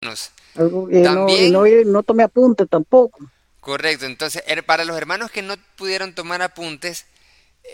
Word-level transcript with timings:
También, 0.00 1.52
no, 1.52 1.66
no, 1.84 2.02
tomé 2.02 2.22
apuntes 2.22 2.66
tampoco. 2.70 3.18
Correcto, 3.60 4.06
entonces 4.06 4.42
er, 4.46 4.64
para 4.64 4.86
los 4.86 4.96
hermanos 4.96 5.30
que 5.30 5.42
no 5.42 5.56
pudieron 5.76 6.14
tomar 6.14 6.40
apuntes, 6.40 7.04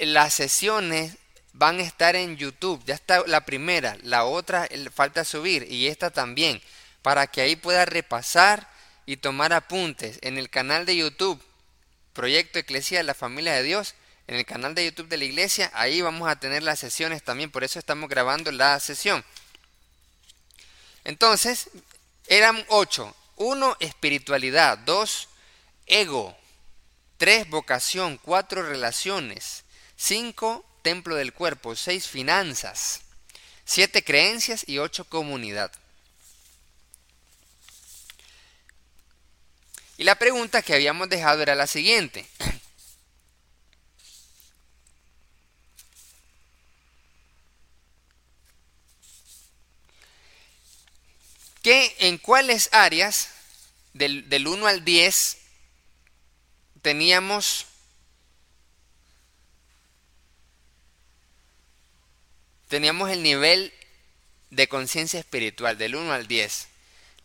las 0.01 0.35
sesiones 0.35 1.19
van 1.53 1.79
a 1.79 1.83
estar 1.83 2.17
en 2.17 2.37
YouTube. 2.37 2.83
Ya 2.85 2.95
está 2.95 3.25
la 3.29 3.45
primera, 3.45 3.97
la 4.03 4.25
otra 4.25 4.69
falta 4.93 5.25
subir 5.25 5.71
y 5.71 5.87
esta 5.87 6.11
también, 6.11 6.61
para 7.03 7.29
que 7.29 7.43
ahí 7.43 7.55
pueda 7.55 7.85
repasar 7.85 8.69
y 9.07 9.19
tomar 9.19 9.53
apuntes 9.53 10.19
en 10.23 10.37
el 10.37 10.51
canal 10.51 10.85
de 10.85 10.97
YouTube, 10.97 11.41
Proyecto 12.13 12.59
Eclesia 12.59 12.99
de 12.99 13.05
la 13.05 13.15
Familia 13.15 13.53
de 13.53 13.63
Dios, 13.63 13.95
en 14.27 14.35
el 14.35 14.45
canal 14.45 14.75
de 14.75 14.85
YouTube 14.85 15.07
de 15.09 15.19
la 15.19 15.25
iglesia, 15.25 15.71
ahí 15.75 16.01
vamos 16.01 16.29
a 16.29 16.41
tener 16.41 16.65
las 16.65 16.81
sesiones 16.81 17.23
también, 17.23 17.53
por 17.53 17.63
eso 17.63 17.79
estamos 17.79 18.11
grabando 18.11 18.51
la 18.51 18.81
sesión. 18.81 19.25
Entonces, 21.05 21.71
eran 22.29 22.65
ocho. 22.69 23.15
Uno, 23.37 23.77
espiritualidad. 23.81 24.79
Dos, 24.79 25.29
ego. 25.87 26.37
Tres, 27.17 27.49
vocación. 27.49 28.19
Cuatro, 28.19 28.63
relaciones. 28.63 29.65
Cinco, 29.97 30.65
templo 30.83 31.17
del 31.17 31.33
cuerpo. 31.33 31.77
Seis, 31.77 32.07
finanzas. 32.07 33.01
Siete, 33.65 34.05
creencias. 34.05 34.65
Y 34.69 34.79
ocho, 34.79 35.05
comunidad. 35.05 35.73
Y 39.99 40.05
la 40.05 40.15
pregunta 40.17 40.63
que 40.63 40.75
habíamos 40.75 41.09
dejado 41.09 41.43
era 41.43 41.55
la 41.55 41.67
siguiente. 41.67 42.27
¿Qué, 51.67 51.97
¿En 51.99 52.19
cuáles 52.19 52.69
áreas 52.71 53.29
del, 53.93 54.29
del 54.29 54.47
1 54.47 54.69
al 54.69 54.85
10 54.85 55.39
teníamos 56.81 57.67
teníamos 62.69 63.11
el 63.11 63.21
nivel 63.25 63.73
de 64.51 64.69
conciencia 64.69 65.19
espiritual 65.19 65.77
del 65.77 65.97
1 65.97 66.13
al 66.13 66.29
10. 66.29 66.69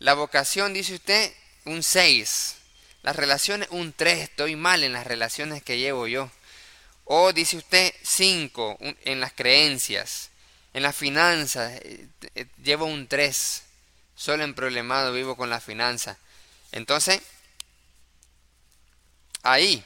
La 0.00 0.14
vocación, 0.14 0.74
dice 0.74 0.94
usted, 0.94 1.32
un 1.64 1.84
6. 1.84 2.56
Las 3.04 3.14
relaciones, 3.14 3.68
un 3.70 3.92
3, 3.92 4.18
estoy 4.18 4.56
mal 4.56 4.82
en 4.82 4.94
las 4.94 5.06
relaciones 5.06 5.62
que 5.62 5.78
llevo 5.78 6.08
yo. 6.08 6.28
O 7.04 7.32
dice 7.32 7.58
usted 7.58 7.94
5 8.02 8.76
en 9.04 9.20
las 9.20 9.34
creencias. 9.34 10.30
En 10.74 10.82
las 10.82 10.96
finanzas 10.96 11.74
eh, 11.84 12.08
eh, 12.34 12.46
llevo 12.60 12.86
un 12.86 13.06
3. 13.06 13.66
Solo 14.22 14.44
en 14.44 14.54
problemado 14.54 15.12
vivo 15.12 15.36
con 15.36 15.50
la 15.50 15.58
finanza. 15.58 16.16
Entonces, 16.70 17.20
ahí. 19.42 19.84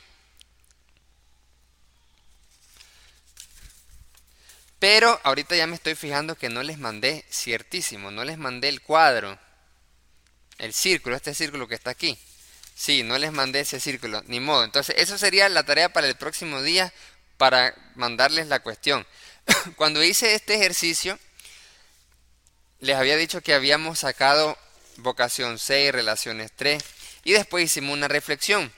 Pero 4.78 5.18
ahorita 5.24 5.56
ya 5.56 5.66
me 5.66 5.76
estoy 5.76 5.94
fijando 5.94 6.34
que 6.34 6.50
no 6.50 6.62
les 6.62 6.76
mandé 6.76 7.24
ciertísimo, 7.32 8.10
no 8.10 8.24
les 8.24 8.36
mandé 8.36 8.68
el 8.68 8.82
cuadro, 8.82 9.38
el 10.58 10.74
círculo, 10.74 11.16
este 11.16 11.32
círculo 11.32 11.66
que 11.66 11.74
está 11.74 11.88
aquí. 11.88 12.18
Sí, 12.74 13.04
no 13.04 13.16
les 13.16 13.32
mandé 13.32 13.60
ese 13.60 13.80
círculo, 13.80 14.22
ni 14.26 14.40
modo. 14.40 14.64
Entonces, 14.64 14.96
eso 14.98 15.16
sería 15.16 15.48
la 15.48 15.64
tarea 15.64 15.94
para 15.94 16.08
el 16.08 16.16
próximo 16.16 16.60
día 16.60 16.92
para 17.38 17.74
mandarles 17.94 18.48
la 18.48 18.60
cuestión. 18.60 19.06
Cuando 19.76 20.04
hice 20.04 20.34
este 20.34 20.56
ejercicio, 20.56 21.18
les 22.80 22.96
había 22.96 23.16
dicho 23.16 23.40
que 23.40 23.54
habíamos 23.54 24.00
sacado 24.00 24.56
vocación 24.96 25.58
6, 25.58 25.92
relaciones 25.92 26.52
3, 26.54 26.82
y 27.24 27.32
después 27.32 27.64
hicimos 27.64 27.94
una 27.94 28.08
reflexión. 28.08 28.72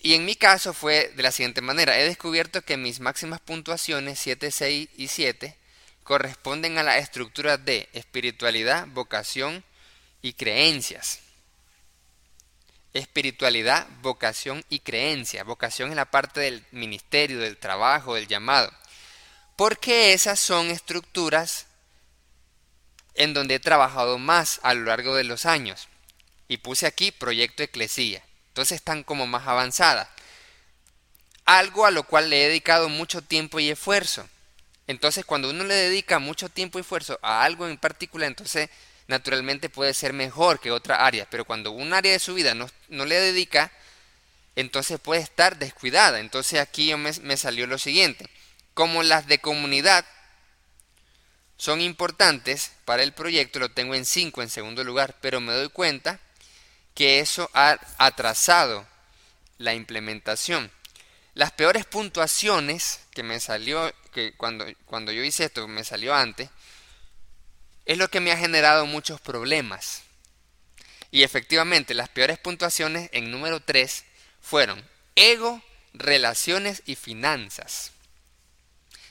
Y 0.00 0.14
en 0.14 0.24
mi 0.24 0.36
caso 0.36 0.72
fue 0.72 1.12
de 1.16 1.22
la 1.22 1.32
siguiente 1.32 1.60
manera. 1.60 1.98
He 1.98 2.04
descubierto 2.04 2.62
que 2.62 2.76
mis 2.76 3.00
máximas 3.00 3.40
puntuaciones 3.40 4.18
7, 4.20 4.50
6 4.50 4.88
y 4.96 5.08
7 5.08 5.56
corresponden 6.04 6.78
a 6.78 6.82
la 6.82 6.98
estructura 6.98 7.58
de 7.58 7.88
espiritualidad, 7.92 8.86
vocación 8.88 9.64
y 10.22 10.34
creencias 10.34 11.20
espiritualidad, 12.98 13.86
vocación 14.02 14.64
y 14.68 14.80
creencia. 14.80 15.44
Vocación 15.44 15.90
es 15.90 15.96
la 15.96 16.10
parte 16.10 16.40
del 16.40 16.64
ministerio, 16.72 17.38
del 17.38 17.56
trabajo, 17.56 18.14
del 18.14 18.28
llamado. 18.28 18.70
Porque 19.56 20.12
esas 20.12 20.38
son 20.38 20.70
estructuras 20.70 21.66
en 23.18 23.34
donde 23.34 23.56
he 23.56 23.60
trabajado 23.60 24.16
más 24.16 24.60
a 24.62 24.72
lo 24.74 24.84
largo 24.84 25.14
de 25.14 25.24
los 25.24 25.44
años. 25.44 25.88
Y 26.46 26.58
puse 26.58 26.86
aquí 26.86 27.10
proyecto 27.10 27.64
eclesía. 27.64 28.22
Entonces 28.48 28.76
están 28.76 29.02
como 29.02 29.26
más 29.26 29.46
avanzadas. 29.46 30.08
Algo 31.44 31.84
a 31.84 31.90
lo 31.90 32.04
cual 32.04 32.30
le 32.30 32.44
he 32.44 32.48
dedicado 32.48 32.88
mucho 32.88 33.20
tiempo 33.20 33.58
y 33.58 33.70
esfuerzo. 33.70 34.26
Entonces 34.86 35.24
cuando 35.24 35.50
uno 35.50 35.64
le 35.64 35.74
dedica 35.74 36.20
mucho 36.20 36.48
tiempo 36.48 36.78
y 36.78 36.82
esfuerzo 36.82 37.18
a 37.20 37.42
algo 37.42 37.66
en 37.66 37.76
particular, 37.76 38.28
entonces 38.28 38.70
naturalmente 39.08 39.68
puede 39.68 39.94
ser 39.94 40.12
mejor 40.12 40.60
que 40.60 40.70
otra 40.70 41.04
área, 41.04 41.26
pero 41.28 41.44
cuando 41.44 41.72
un 41.72 41.92
área 41.92 42.12
de 42.12 42.18
su 42.20 42.34
vida 42.34 42.54
no, 42.54 42.68
le 43.04 43.20
dedica, 43.20 43.72
entonces 44.54 45.00
puede 45.00 45.22
estar 45.22 45.58
descuidada. 45.58 46.20
Entonces 46.20 46.60
aquí 46.60 46.94
me, 46.94 47.12
me 47.22 47.36
salió 47.36 47.66
lo 47.66 47.78
siguiente. 47.78 48.28
Como 48.74 49.02
las 49.02 49.26
de 49.26 49.40
comunidad 49.40 50.04
son 51.58 51.80
importantes 51.80 52.72
para 52.84 53.02
el 53.02 53.12
proyecto, 53.12 53.58
lo 53.58 53.68
tengo 53.70 53.94
en 53.94 54.04
5 54.04 54.40
en 54.42 54.48
segundo 54.48 54.84
lugar, 54.84 55.16
pero 55.20 55.40
me 55.40 55.52
doy 55.52 55.68
cuenta 55.68 56.20
que 56.94 57.18
eso 57.18 57.50
ha 57.52 57.78
atrasado 57.98 58.86
la 59.58 59.74
implementación. 59.74 60.70
Las 61.34 61.52
peores 61.52 61.84
puntuaciones 61.84 63.00
que 63.10 63.24
me 63.24 63.40
salió, 63.40 63.92
que 64.12 64.34
cuando, 64.36 64.66
cuando 64.86 65.12
yo 65.12 65.22
hice 65.22 65.44
esto, 65.44 65.66
me 65.66 65.84
salió 65.84 66.14
antes, 66.14 66.48
es 67.84 67.98
lo 67.98 68.08
que 68.08 68.20
me 68.20 68.30
ha 68.30 68.36
generado 68.36 68.86
muchos 68.86 69.20
problemas. 69.20 70.02
Y 71.10 71.24
efectivamente, 71.24 71.92
las 71.94 72.08
peores 72.08 72.38
puntuaciones 72.38 73.10
en 73.12 73.30
número 73.30 73.60
3 73.60 74.04
fueron 74.40 74.84
ego, 75.16 75.60
relaciones 75.92 76.82
y 76.86 76.94
finanzas. 76.94 77.92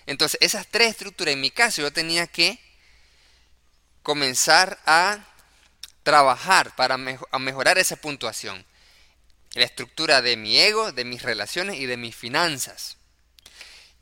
Entonces, 0.08 0.40
esas 0.42 0.66
tres 0.68 0.90
estructuras, 0.92 1.34
en 1.34 1.42
mi 1.42 1.52
caso, 1.52 1.82
yo 1.82 1.92
tenía 1.92 2.28
que 2.28 2.60
comenzar 4.02 4.80
a 4.86 5.20
trabajar 6.02 6.74
para 6.78 6.98
mejorar 6.98 7.78
esa 7.78 7.98
puntuación. 7.98 8.66
La 9.54 9.66
estructura 9.66 10.22
de 10.22 10.38
mi 10.38 10.58
ego, 10.58 10.94
de 10.94 11.04
mis 11.04 11.22
relaciones 11.22 11.78
y 11.78 11.86
de 11.86 11.98
mis 11.98 12.16
finanzas. 12.16 12.96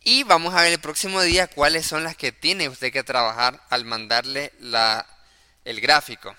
Y 0.01 0.23
vamos 0.23 0.53
a 0.53 0.61
ver 0.61 0.73
el 0.73 0.79
próximo 0.79 1.21
día 1.23 1.47
cuáles 1.47 1.87
son 1.87 2.03
las 2.03 2.15
que 2.15 2.31
tiene 2.31 2.69
usted 2.69 2.93
que 2.93 3.03
trabajar 3.03 3.59
al 3.71 3.85
mandarle 3.85 4.53
la, 4.59 5.07
el 5.63 5.81
gráfico. 5.81 6.35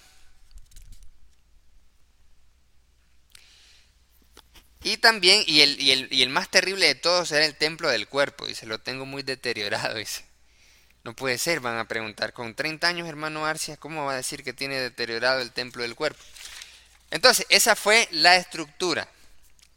Y 4.86 4.98
también, 4.98 5.42
y 5.48 5.62
el, 5.62 5.80
y, 5.80 5.91
el, 5.91 6.06
y 6.12 6.22
el, 6.22 6.28
más 6.28 6.48
terrible 6.48 6.86
de 6.86 6.94
todos 6.94 7.32
era 7.32 7.44
el 7.44 7.56
templo 7.56 7.88
del 7.88 8.06
cuerpo. 8.06 8.47
Dice, 8.47 8.66
lo 8.66 8.78
tengo 8.78 9.04
muy 9.04 9.24
deteriorado. 9.24 9.97
Dice, 9.97 10.24
no 11.02 11.12
puede 11.12 11.38
ser, 11.38 11.58
van 11.58 11.76
a 11.76 11.88
preguntar. 11.88 12.32
Con 12.32 12.54
30 12.54 12.86
años, 12.86 13.08
hermano 13.08 13.44
Arcia, 13.47 13.76
¿cómo 13.78 14.04
va 14.04 14.12
a 14.12 14.16
decir 14.19 14.44
que 14.44 14.52
tiene 14.52 14.80
deteriorado 14.80 15.41
el 15.41 15.50
templo 15.50 15.82
del 15.82 15.97
cuerpo? 15.97 16.22
Entonces, 17.10 17.47
esa 17.48 17.74
fue 17.74 18.06
la 18.12 18.36
estructura. 18.36 19.08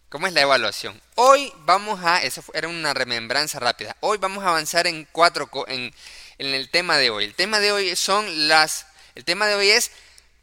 ¿Cómo 0.09 0.27
es 0.27 0.33
la 0.33 0.41
evaluación? 0.41 1.01
Hoy 1.15 1.51
vamos 1.61 1.99
a, 2.03 2.21
eso 2.21 2.43
era 2.53 2.67
una 2.67 2.93
remembranza 2.93 3.59
rápida, 3.59 3.97
hoy 4.01 4.19
vamos 4.19 4.43
a 4.43 4.49
avanzar 4.49 4.85
en 4.85 5.07
cuatro, 5.11 5.49
en, 5.69 5.91
en 6.37 6.53
el 6.53 6.69
tema 6.69 6.99
de 6.99 7.09
hoy. 7.09 7.23
El 7.23 7.33
tema 7.33 7.59
de 7.59 7.71
hoy 7.71 7.95
son 7.95 8.47
las, 8.47 8.85
el 9.15 9.25
tema 9.25 9.47
de 9.47 9.55
hoy 9.55 9.69
es 9.69 9.89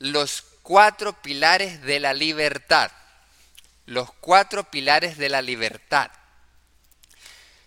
los 0.01 0.43
cuatro 0.63 1.13
pilares 1.23 1.83
de 1.83 2.01
la 2.01 2.15
libertad. 2.15 2.91
Los 3.87 4.13
cuatro 4.13 4.71
pilares 4.71 5.17
de 5.17 5.29
la 5.29 5.43
libertad. 5.43 6.11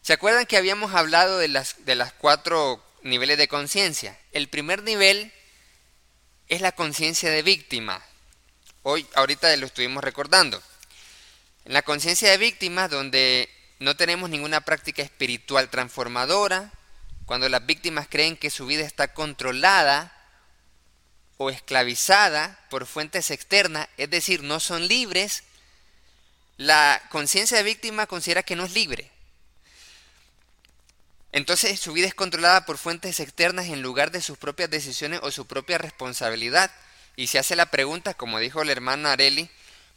¿Se 0.01 0.13
acuerdan 0.13 0.45
que 0.45 0.57
habíamos 0.57 0.93
hablado 0.93 1.37
de 1.37 1.47
las, 1.47 1.85
de 1.85 2.03
cuatro 2.17 2.83
niveles 3.03 3.37
de 3.37 3.47
conciencia? 3.47 4.17
El 4.31 4.49
primer 4.49 4.83
nivel 4.83 5.33
es 6.47 6.61
la 6.61 6.71
conciencia 6.71 7.31
de 7.31 7.41
víctima. 7.41 8.03
Hoy, 8.83 9.07
ahorita 9.15 9.55
lo 9.57 9.65
estuvimos 9.65 10.03
recordando. 10.03 10.61
En 11.65 11.73
la 11.73 11.83
conciencia 11.83 12.31
de 12.31 12.37
víctima, 12.37 12.87
donde 12.87 13.49
no 13.79 13.95
tenemos 13.95 14.29
ninguna 14.29 14.61
práctica 14.61 15.01
espiritual 15.01 15.69
transformadora, 15.69 16.71
cuando 17.25 17.47
las 17.47 17.65
víctimas 17.65 18.07
creen 18.09 18.35
que 18.35 18.49
su 18.49 18.65
vida 18.65 18.83
está 18.83 19.13
controlada 19.13 20.11
o 21.37 21.49
esclavizada 21.49 22.59
por 22.69 22.87
fuentes 22.87 23.31
externas, 23.31 23.87
es 23.97 24.09
decir, 24.09 24.43
no 24.43 24.59
son 24.59 24.87
libres, 24.87 25.43
la 26.59 27.01
conciencia 27.09 27.55
de 27.55 27.63
víctima 27.63 28.05
considera 28.05 28.43
que 28.43 28.57
no 28.57 28.65
es 28.65 28.73
libre. 28.73 29.09
Entonces 31.31 31.79
su 31.79 31.93
vida 31.93 32.05
es 32.05 32.13
controlada 32.13 32.65
por 32.65 32.77
fuentes 32.77 33.21
externas 33.21 33.67
en 33.67 33.81
lugar 33.81 34.11
de 34.11 34.21
sus 34.21 34.37
propias 34.37 34.69
decisiones 34.69 35.21
o 35.23 35.31
su 35.31 35.47
propia 35.47 35.77
responsabilidad. 35.77 36.69
Y 37.15 37.27
se 37.27 37.39
hace 37.39 37.55
la 37.55 37.67
pregunta, 37.67 38.13
como 38.13 38.39
dijo 38.39 38.61
la 38.65 38.73
hermana 38.73 39.13
Areli, 39.13 39.49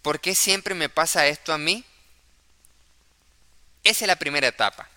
¿por 0.03 0.21
qué 0.21 0.37
siempre 0.37 0.77
me 0.77 0.89
pasa 0.89 1.27
esto 1.27 1.53
a 1.53 1.59
mí? 1.59 1.85
Esa 3.83 4.05
es 4.05 4.09
la 4.09 4.17
primera 4.17 4.47
etapa. 4.47 4.89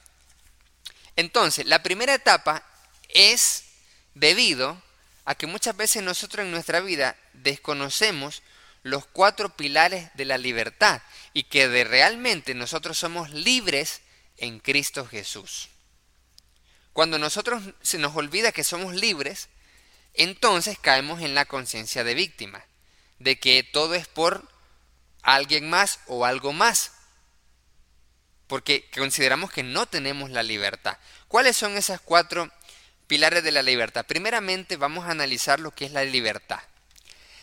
Entonces, 1.16 1.66
la 1.66 1.82
primera 1.82 2.14
etapa 2.14 2.64
es 3.10 3.64
debido 4.14 4.80
a 5.26 5.34
que 5.34 5.48
muchas 5.48 5.76
veces 5.76 6.04
nosotros 6.04 6.46
en 6.46 6.52
nuestra 6.52 6.80
vida 6.80 7.16
desconocemos 7.34 8.44
los 8.86 9.08
cuatro 9.08 9.50
pilares 9.50 10.12
de 10.14 10.26
la 10.26 10.38
libertad 10.38 11.02
y 11.34 11.46
que 11.46 11.68
de 11.68 11.84
realmente 11.86 12.54
nosotros 12.54 13.00
somos 13.00 13.32
libres 13.32 14.02
en 14.38 14.60
Cristo 14.60 15.08
Jesús. 15.08 15.70
Cuando 16.94 17.18
nosotros 17.18 17.64
se 17.82 17.98
nos 17.98 18.16
olvida 18.16 18.52
que 18.52 18.64
somos 18.64 18.94
libres, 18.94 19.50
entonces 20.14 20.78
caemos 20.78 21.22
en 21.24 21.34
la 21.34 21.46
conciencia 21.46 22.04
de 22.04 22.14
víctima, 22.14 22.64
de 23.18 23.40
que 23.40 23.64
todo 23.64 23.96
es 23.96 24.08
por 24.08 24.48
alguien 25.24 25.68
más 25.68 26.00
o 26.06 26.24
algo 26.24 26.54
más, 26.54 26.92
porque 28.46 28.88
consideramos 28.96 29.52
que 29.52 29.64
no 29.64 29.88
tenemos 29.88 30.30
la 30.30 30.44
libertad. 30.44 31.00
¿Cuáles 31.28 31.58
son 31.58 31.76
esas 31.76 32.02
cuatro 32.02 32.52
pilares 33.08 33.44
de 33.44 33.52
la 33.52 33.64
libertad? 33.64 34.06
Primeramente 34.06 34.78
vamos 34.78 35.06
a 35.06 35.12
analizar 35.12 35.60
lo 35.60 35.72
que 35.72 35.86
es 35.86 35.92
la 35.92 36.04
libertad. 36.04 36.62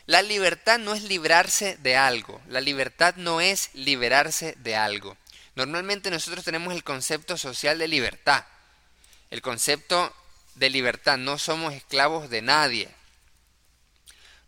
La 0.07 0.23
libertad 0.23 0.79
no 0.79 0.95
es 0.95 1.05
librarse 1.05 1.77
de 1.79 1.97
algo, 1.97 2.41
la 2.49 2.61
libertad 2.61 3.15
no 3.17 3.41
es 3.41 3.71
liberarse 3.75 4.55
de 4.59 4.75
algo. 4.75 5.17
Normalmente 5.55 6.11
nosotros 6.11 6.45
tenemos 6.45 6.75
el 6.75 6.83
concepto 6.83 7.37
social 7.37 7.79
de 7.79 7.87
libertad, 7.87 8.45
el 9.31 9.43
concepto 9.43 10.13
de 10.57 10.71
libertad, 10.71 11.19
no 11.19 11.39
somos 11.39 11.75
esclavos 11.75 12.31
de 12.31 12.43
nadie, 12.43 12.89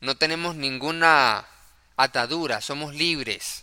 no 0.01 0.17
tenemos 0.17 0.57
ninguna 0.57 1.47
atadura, 1.97 2.61
somos 2.61 2.95
libres. 2.95 3.63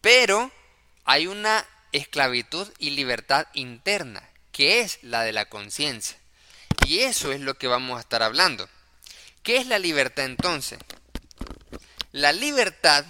Pero 0.00 0.50
hay 1.04 1.26
una 1.26 1.64
esclavitud 1.92 2.68
y 2.78 2.90
libertad 2.90 3.46
interna, 3.54 4.28
que 4.52 4.80
es 4.80 4.98
la 5.02 5.22
de 5.22 5.32
la 5.32 5.48
conciencia. 5.48 6.18
Y 6.86 7.00
eso 7.00 7.32
es 7.32 7.40
lo 7.40 7.56
que 7.56 7.66
vamos 7.66 7.98
a 7.98 8.00
estar 8.00 8.22
hablando. 8.22 8.68
¿Qué 9.46 9.58
es 9.58 9.68
la 9.68 9.78
libertad 9.78 10.24
entonces? 10.24 10.76
La 12.10 12.32
libertad 12.32 13.06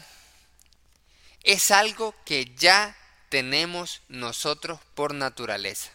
es 1.43 1.71
algo 1.71 2.15
que 2.27 2.53
ya 2.59 2.95
tenemos 3.31 4.03
nosotros 4.09 4.79
por 4.95 5.15
naturaleza. 5.15 5.91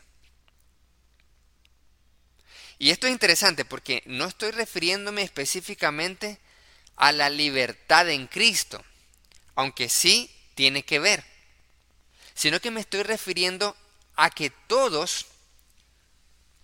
Y 2.80 2.90
esto 2.90 3.06
es 3.06 3.14
interesante 3.14 3.66
porque 3.66 4.02
no 4.08 4.26
estoy 4.26 4.50
refiriéndome 4.50 5.22
específicamente 5.22 6.40
a 6.96 7.12
la 7.12 7.30
libertad 7.30 8.10
en 8.10 8.26
Cristo, 8.26 8.84
aunque 9.54 9.90
sí 9.90 10.28
tiene 10.56 10.82
que 10.82 10.98
ver, 10.98 11.24
sino 12.34 12.60
que 12.60 12.72
me 12.72 12.82
estoy 12.82 13.04
refiriendo 13.04 13.78
a 14.16 14.32
que 14.32 14.50
todos, 14.50 15.28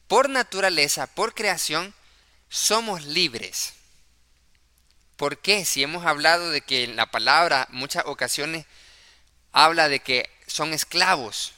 por 0.08 0.32
naturaleza, 0.32 1.06
por 1.06 1.36
creación, 1.36 1.94
somos 2.50 3.06
libres. 3.06 3.74
¿Por 5.16 5.40
qué? 5.40 5.66
Si 5.66 5.84
hemos 5.84 6.06
hablado 6.06 6.52
de 6.52 6.62
que 6.62 6.88
la 6.88 7.12
palabra 7.12 7.68
muchas 7.72 8.06
ocasiones 8.06 8.66
habla 9.52 9.90
de 9.90 10.00
que 10.00 10.30
son 10.46 10.74
esclavos. 10.74 11.54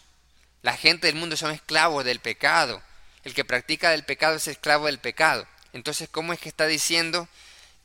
La 0.61 0.77
gente 0.77 1.07
del 1.07 1.15
mundo 1.15 1.37
son 1.37 1.51
esclavos 1.51 2.05
del 2.05 2.19
pecado. 2.19 2.81
El 3.23 3.33
que 3.33 3.45
practica 3.45 3.91
del 3.91 4.05
pecado 4.05 4.37
es 4.37 4.47
esclavo 4.47 4.85
del 4.85 4.99
pecado. 4.99 5.47
Entonces, 5.73 6.09
¿cómo 6.09 6.33
es 6.33 6.39
que 6.39 6.49
está 6.49 6.67
diciendo 6.67 7.27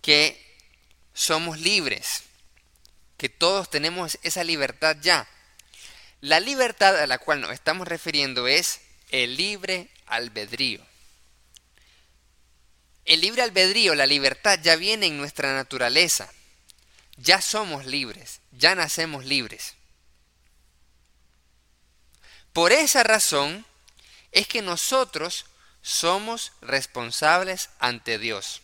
que 0.01 0.41
somos 1.12 1.59
libres? 1.59 2.23
Que 3.17 3.29
todos 3.29 3.69
tenemos 3.69 4.19
esa 4.23 4.45
libertad 4.45 4.97
ya. 5.01 5.29
La 6.21 6.41
libertad 6.41 6.97
a 7.01 7.06
la 7.06 7.19
cual 7.19 7.41
nos 7.41 7.53
estamos 7.53 7.87
refiriendo 7.87 8.47
es 8.47 8.81
el 9.11 9.37
libre 9.37 9.91
albedrío. 10.06 10.81
El 13.05 13.21
libre 13.21 13.43
albedrío, 13.43 13.95
la 13.95 14.06
libertad 14.06 14.59
ya 14.62 14.77
viene 14.77 15.06
en 15.06 15.19
nuestra 15.19 15.55
naturaleza. 15.55 16.31
Ya 17.17 17.41
somos 17.41 17.87
libres, 17.87 18.41
ya 18.53 18.75
nacemos 18.75 19.25
libres. 19.25 19.75
Por 22.53 22.73
esa 22.73 23.03
razón 23.03 23.67
es 24.33 24.47
que 24.49 24.62
nosotros 24.62 25.47
somos 25.83 26.53
responsables 26.62 27.69
ante 27.79 28.19
Dios. 28.19 28.62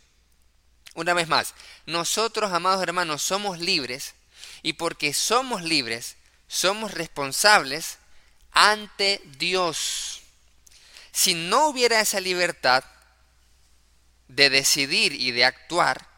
Una 0.95 1.13
vez 1.13 1.29
más, 1.29 1.55
nosotros, 1.87 2.53
amados 2.53 2.83
hermanos, 2.83 3.23
somos 3.23 3.59
libres 3.59 4.15
y 4.63 4.73
porque 4.73 5.13
somos 5.13 5.63
libres, 5.63 6.17
somos 6.49 6.93
responsables 6.93 7.99
ante 8.53 9.21
Dios. 9.39 10.23
Si 11.13 11.35
no 11.35 11.69
hubiera 11.69 12.01
esa 12.01 12.21
libertad, 12.21 12.85
de 14.35 14.50
decidir 14.50 15.12
y 15.12 15.32
de 15.32 15.44
actuar, 15.44 16.09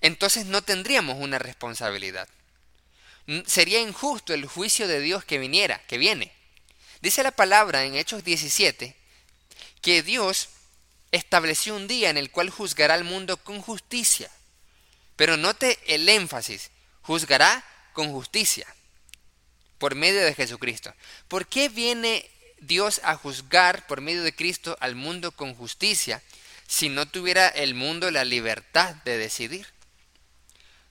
entonces 0.00 0.46
no 0.46 0.62
tendríamos 0.62 1.16
una 1.18 1.38
responsabilidad. 1.38 2.28
Sería 3.46 3.80
injusto 3.80 4.32
el 4.34 4.46
juicio 4.46 4.88
de 4.88 5.00
Dios 5.00 5.24
que 5.24 5.38
viniera, 5.38 5.84
que 5.86 5.98
viene. 5.98 6.32
Dice 7.00 7.22
la 7.22 7.30
palabra 7.32 7.84
en 7.84 7.94
Hechos 7.94 8.24
17 8.24 8.96
que 9.82 10.02
Dios 10.02 10.48
estableció 11.12 11.74
un 11.74 11.88
día 11.88 12.10
en 12.10 12.18
el 12.18 12.30
cual 12.30 12.50
juzgará 12.50 12.94
al 12.94 13.04
mundo 13.04 13.36
con 13.36 13.60
justicia. 13.60 14.30
Pero 15.16 15.36
note 15.36 15.78
el 15.86 16.08
énfasis, 16.08 16.70
juzgará 17.02 17.64
con 17.92 18.10
justicia 18.12 18.66
por 19.78 19.94
medio 19.94 20.24
de 20.24 20.34
Jesucristo. 20.34 20.94
¿Por 21.28 21.46
qué 21.46 21.68
viene 21.68 22.28
Dios 22.60 23.00
a 23.04 23.16
juzgar 23.16 23.86
por 23.86 24.00
medio 24.00 24.22
de 24.22 24.34
Cristo 24.34 24.76
al 24.80 24.94
mundo 24.94 25.32
con 25.32 25.54
justicia 25.54 26.22
si 26.70 26.88
no 26.88 27.04
tuviera 27.04 27.48
el 27.48 27.74
mundo 27.74 28.12
la 28.12 28.24
libertad 28.24 28.94
de 29.04 29.18
decidir. 29.18 29.66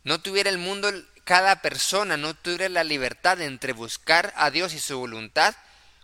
No 0.03 0.19
tuviera 0.19 0.49
el 0.49 0.57
mundo, 0.57 0.91
cada 1.23 1.61
persona 1.61 2.17
no 2.17 2.33
tuviera 2.33 2.67
la 2.67 2.83
libertad 2.83 3.39
entre 3.39 3.71
buscar 3.71 4.33
a 4.35 4.51
Dios 4.51 4.73
y 4.73 4.79
su 4.81 4.99
voluntad 4.99 5.55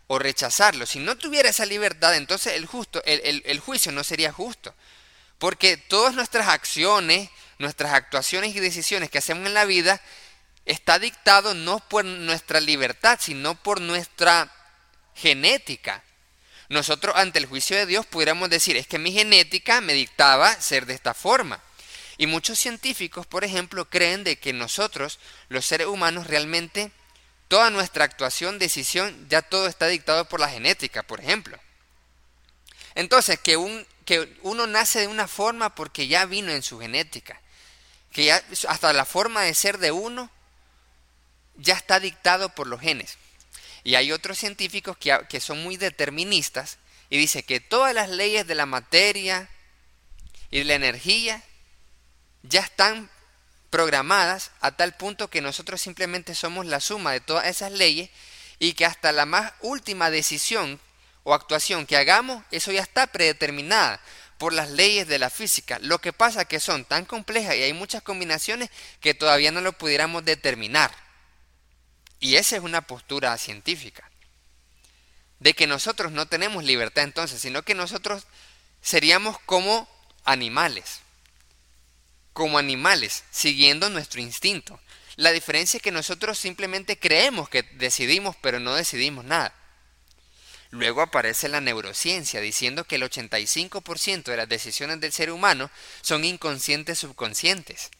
o 0.07 0.17
rechazarlo. 0.17 0.85
Si 0.85 0.99
no 0.99 1.17
tuviera 1.17 1.49
esa 1.49 1.65
libertad, 1.65 2.15
entonces 2.15 2.53
el, 2.53 2.65
justo, 2.65 3.03
el, 3.03 3.43
el 3.45 3.59
juicio 3.59 3.91
no 3.91 4.05
sería 4.05 4.31
justo. 4.31 4.73
Porque 5.39 5.75
todas 5.75 6.13
nuestras 6.13 6.47
acciones, 6.47 7.29
nuestras 7.59 7.91
actuaciones 7.91 8.55
y 8.55 8.61
decisiones 8.61 9.09
que 9.09 9.17
hacemos 9.17 9.45
en 9.45 9.53
la 9.53 9.65
vida 9.65 10.01
está 10.63 10.99
dictado 10.99 11.53
no 11.53 11.79
por 11.89 12.05
nuestra 12.05 12.61
libertad, 12.61 13.19
sino 13.21 13.61
por 13.61 13.81
nuestra 13.81 14.49
genética 15.15 16.01
nosotros 16.69 17.15
ante 17.15 17.39
el 17.39 17.45
juicio 17.45 17.77
de 17.77 17.85
Dios 17.85 18.05
pudiéramos 18.05 18.49
decir, 18.49 18.75
es 18.77 18.87
que 18.87 18.99
mi 18.99 19.11
genética 19.11 19.81
me 19.81 19.93
dictaba 19.93 20.59
ser 20.59 20.85
de 20.85 20.93
esta 20.93 21.13
forma. 21.13 21.61
Y 22.17 22.27
muchos 22.27 22.57
científicos, 22.57 23.27
por 23.27 23.43
ejemplo, 23.43 23.89
creen 23.89 24.23
de 24.23 24.37
que 24.37 24.53
nosotros, 24.53 25.19
los 25.49 25.65
seres 25.65 25.87
humanos, 25.87 26.27
realmente 26.27 26.91
toda 27.47 27.69
nuestra 27.69 28.05
actuación, 28.05 28.57
decisión, 28.57 29.27
ya 29.29 29.41
todo 29.41 29.67
está 29.67 29.87
dictado 29.87 30.25
por 30.25 30.39
la 30.39 30.49
genética, 30.49 31.03
por 31.03 31.19
ejemplo. 31.19 31.59
Entonces, 32.95 33.39
que, 33.39 33.57
un, 33.57 33.85
que 34.05 34.37
uno 34.41 34.65
nace 34.65 35.01
de 35.01 35.07
una 35.07 35.27
forma 35.27 35.75
porque 35.75 36.07
ya 36.07 36.25
vino 36.25 36.51
en 36.51 36.63
su 36.63 36.79
genética, 36.79 37.39
que 38.11 38.25
ya 38.25 38.43
hasta 38.69 38.93
la 38.93 39.05
forma 39.05 39.41
de 39.41 39.53
ser 39.53 39.77
de 39.77 39.91
uno 39.91 40.31
ya 41.57 41.75
está 41.75 41.99
dictado 41.99 42.49
por 42.49 42.67
los 42.67 42.79
genes. 42.79 43.17
Y 43.85 43.93
hay 43.93 44.11
otros 44.11 44.39
científicos 44.39 44.97
que, 44.97 45.39
son 45.39 45.61
muy 45.61 45.77
deterministas 45.77 46.79
y 47.11 47.19
dice 47.19 47.43
que 47.43 47.59
todas 47.59 47.93
las 47.93 48.09
leyes 48.09 48.47
de 48.47 48.55
la 48.55 48.65
materia 48.65 49.47
y 50.49 50.57
de 50.57 50.63
la 50.65 50.73
energía 50.73 51.43
ya 52.41 52.61
están 52.61 53.11
programadas 53.69 54.49
a 54.59 54.71
tal 54.75 54.95
punto 54.97 55.29
que 55.29 55.39
nosotros 55.39 55.81
simplemente 55.81 56.33
somos 56.33 56.65
la 56.65 56.79
suma 56.79 57.11
de 57.11 57.19
todas 57.19 57.45
esas 57.45 57.71
leyes 57.71 58.09
y 58.57 58.73
que 58.73 58.87
hasta 58.87 59.11
la 59.11 59.27
más 59.27 59.53
última 59.61 60.09
decisión 60.09 60.79
o 61.23 61.35
actuación 61.35 61.85
que 61.85 61.95
hagamos, 61.95 62.43
eso 62.49 62.71
ya 62.71 62.81
está 62.81 63.05
predeterminada 63.05 64.01
por 64.39 64.51
las 64.51 64.71
leyes 64.71 65.07
de 65.07 65.19
la 65.19 65.29
física. 65.29 65.77
Lo 65.79 65.99
que 65.99 66.11
pasa 66.11 66.41
es 66.41 66.47
que 66.47 66.59
son 66.59 66.85
tan 66.85 67.05
complejas 67.05 67.55
y 67.55 67.61
hay 67.61 67.73
muchas 67.73 68.01
combinaciones 68.01 68.71
que 68.99 69.13
todavía 69.13 69.51
no 69.51 69.61
lo 69.61 69.73
pudiéramos 69.73 70.25
determinar. 70.25 71.04
Y 72.25 72.37
esa 72.37 72.55
es 72.55 72.63
una 72.63 72.81
postura 72.81 73.37
científica. 73.37 74.09
De 75.37 75.53
que 75.53 75.67
nosotros 75.67 76.11
no 76.11 76.25
tenemos 76.25 76.63
libertad 76.63 77.03
entonces, 77.03 77.39
sino 77.39 77.61
que 77.61 77.75
nosotros 77.75 78.25
seríamos 78.81 79.37
como 79.41 79.87
animales. 80.23 81.01
Como 82.33 82.57
animales, 82.57 83.25
siguiendo 83.29 83.91
nuestro 83.91 84.21
instinto. 84.21 84.79
La 85.17 85.33
diferencia 85.33 85.77
es 85.77 85.83
que 85.83 85.91
nosotros 85.91 86.39
simplemente 86.39 86.97
creemos 86.97 87.47
que 87.47 87.61
decidimos, 87.61 88.35
pero 88.41 88.59
no 88.59 88.73
decidimos 88.73 89.23
nada. 89.23 89.53
Luego 90.71 91.03
aparece 91.03 91.47
la 91.47 91.61
neurociencia 91.61 92.41
diciendo 92.41 92.85
que 92.85 92.95
el 92.95 93.03
85% 93.03 94.23
de 94.23 94.37
las 94.37 94.49
decisiones 94.49 94.99
del 94.99 95.13
ser 95.13 95.29
humano 95.29 95.69
son 96.01 96.25
inconscientes 96.25 96.97
subconscientes. 96.97 97.91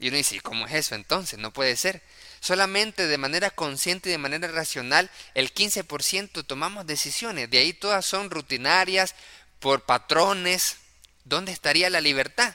Y 0.00 0.08
uno 0.08 0.16
dice, 0.16 0.40
¿cómo 0.40 0.66
es 0.66 0.74
eso 0.74 0.96
entonces? 0.96 1.38
No 1.38 1.52
puede 1.52 1.76
ser. 1.76 2.02
Solamente 2.46 3.08
de 3.08 3.18
manera 3.18 3.50
consciente 3.50 4.08
y 4.08 4.12
de 4.12 4.18
manera 4.18 4.46
racional 4.46 5.10
el 5.34 5.52
15% 5.52 6.46
tomamos 6.46 6.86
decisiones. 6.86 7.50
De 7.50 7.58
ahí 7.58 7.72
todas 7.72 8.06
son 8.06 8.30
rutinarias, 8.30 9.16
por 9.58 9.84
patrones. 9.84 10.76
¿Dónde 11.24 11.50
estaría 11.50 11.90
la 11.90 12.00
libertad? 12.00 12.54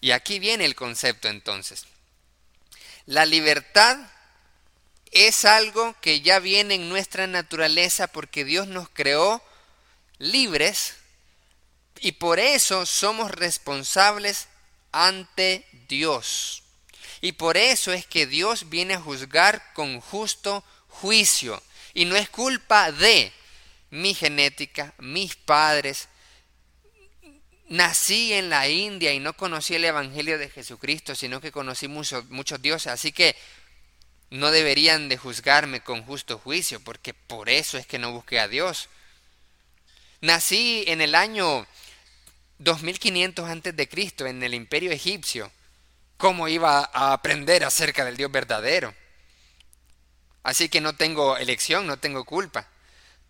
Y 0.00 0.12
aquí 0.12 0.38
viene 0.38 0.64
el 0.64 0.76
concepto 0.76 1.26
entonces. 1.26 1.86
La 3.04 3.26
libertad 3.26 3.98
es 5.10 5.44
algo 5.44 5.96
que 6.00 6.20
ya 6.20 6.38
viene 6.38 6.76
en 6.76 6.88
nuestra 6.88 7.26
naturaleza 7.26 8.06
porque 8.06 8.44
Dios 8.44 8.68
nos 8.68 8.90
creó 8.90 9.42
libres 10.18 10.94
y 11.98 12.12
por 12.12 12.38
eso 12.38 12.86
somos 12.86 13.32
responsables 13.32 14.46
ante 14.92 15.66
Dios. 15.88 16.61
Y 17.22 17.32
por 17.32 17.56
eso 17.56 17.92
es 17.92 18.04
que 18.04 18.26
Dios 18.26 18.68
viene 18.68 18.94
a 18.94 19.00
juzgar 19.00 19.72
con 19.74 20.00
justo 20.00 20.64
juicio. 20.88 21.62
Y 21.94 22.04
no 22.04 22.16
es 22.16 22.28
culpa 22.28 22.90
de 22.90 23.32
mi 23.90 24.12
genética, 24.12 24.92
mis 24.98 25.36
padres. 25.36 26.08
Nací 27.68 28.32
en 28.32 28.50
la 28.50 28.68
India 28.68 29.12
y 29.12 29.20
no 29.20 29.34
conocí 29.34 29.76
el 29.76 29.84
Evangelio 29.84 30.36
de 30.36 30.50
Jesucristo, 30.50 31.14
sino 31.14 31.40
que 31.40 31.52
conocí 31.52 31.86
muchos, 31.86 32.28
muchos 32.28 32.60
dioses. 32.60 32.88
Así 32.88 33.12
que 33.12 33.36
no 34.30 34.50
deberían 34.50 35.08
de 35.08 35.16
juzgarme 35.16 35.80
con 35.80 36.02
justo 36.02 36.40
juicio, 36.40 36.80
porque 36.80 37.14
por 37.14 37.48
eso 37.48 37.78
es 37.78 37.86
que 37.86 38.00
no 38.00 38.10
busqué 38.10 38.40
a 38.40 38.48
Dios. 38.48 38.88
Nací 40.20 40.82
en 40.88 41.00
el 41.00 41.14
año 41.14 41.68
2500 42.58 43.48
antes 43.48 43.76
de 43.76 43.88
Cristo 43.88 44.26
en 44.26 44.42
el 44.42 44.54
Imperio 44.54 44.90
egipcio. 44.90 45.52
¿Cómo 46.16 46.48
iba 46.48 46.90
a 46.92 47.12
aprender 47.12 47.64
acerca 47.64 48.04
del 48.04 48.16
Dios 48.16 48.30
verdadero? 48.30 48.94
Así 50.42 50.68
que 50.68 50.80
no 50.80 50.94
tengo 50.94 51.36
elección, 51.36 51.86
no 51.86 51.98
tengo 51.98 52.24
culpa. 52.24 52.68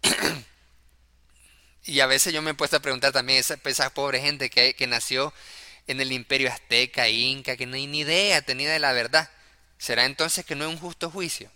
y 1.84 2.00
a 2.00 2.06
veces 2.06 2.32
yo 2.32 2.42
me 2.42 2.52
he 2.52 2.54
puesto 2.54 2.76
a 2.76 2.80
preguntar 2.80 3.12
también 3.12 3.38
esa, 3.38 3.58
esa 3.64 3.90
pobre 3.90 4.20
gente 4.20 4.50
que, 4.50 4.74
que 4.74 4.86
nació 4.86 5.32
en 5.86 6.00
el 6.00 6.12
imperio 6.12 6.50
azteca, 6.50 7.08
inca, 7.08 7.56
que 7.56 7.66
no 7.66 7.76
hay 7.76 7.86
ni 7.86 8.00
idea 8.00 8.42
tenía 8.42 8.72
de 8.72 8.78
la 8.78 8.92
verdad. 8.92 9.30
¿Será 9.78 10.04
entonces 10.04 10.44
que 10.44 10.54
no 10.54 10.64
es 10.64 10.70
un 10.70 10.78
justo 10.78 11.10
juicio? 11.10 11.50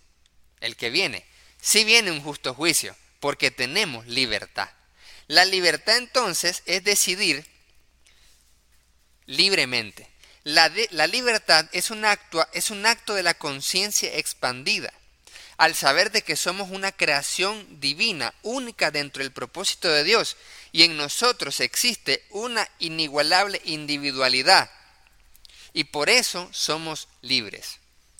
El 0.59 0.75
que 0.75 0.89
viene. 0.89 1.25
Sí 1.61 1.85
viene 1.85 2.11
un 2.11 2.21
justo 2.21 2.53
juicio, 2.53 2.95
porque 3.19 3.51
tenemos 3.51 4.05
libertad. 4.07 4.69
La 5.27 5.45
libertad 5.45 5.97
entonces 5.97 6.63
es 6.65 6.83
decidir 6.83 7.45
libremente. 9.25 10.06
La, 10.47 10.71
la 10.91 11.07
libertad 11.07 11.67
es 11.73 11.91
un, 11.91 12.05
acto, 12.05 12.47
es 12.53 12.71
un 12.71 12.85
acto 12.85 13.13
de 13.13 13.21
la 13.21 13.33
conciencia 13.33 14.15
expandida. 14.15 14.93
Al 15.57 15.75
saber 15.75 16.09
de 16.09 16.21
que 16.21 16.37
somos 16.37 16.69
una 16.71 16.93
creación 16.93 17.81
divina, 17.81 18.33
única 18.43 18.89
dentro 18.89 19.23
del 19.23 19.33
propósito 19.33 19.89
de 19.89 20.05
Dios, 20.05 20.37
y 20.71 20.83
en 20.83 20.95
nosotros 20.95 21.59
existe 21.59 22.23
una 22.29 22.65
inigualable 22.79 23.61
individualidad, 23.65 24.71
y 25.73 25.83
por 25.83 26.09
eso 26.09 26.47
somos 26.53 27.09
libres. 27.21 27.79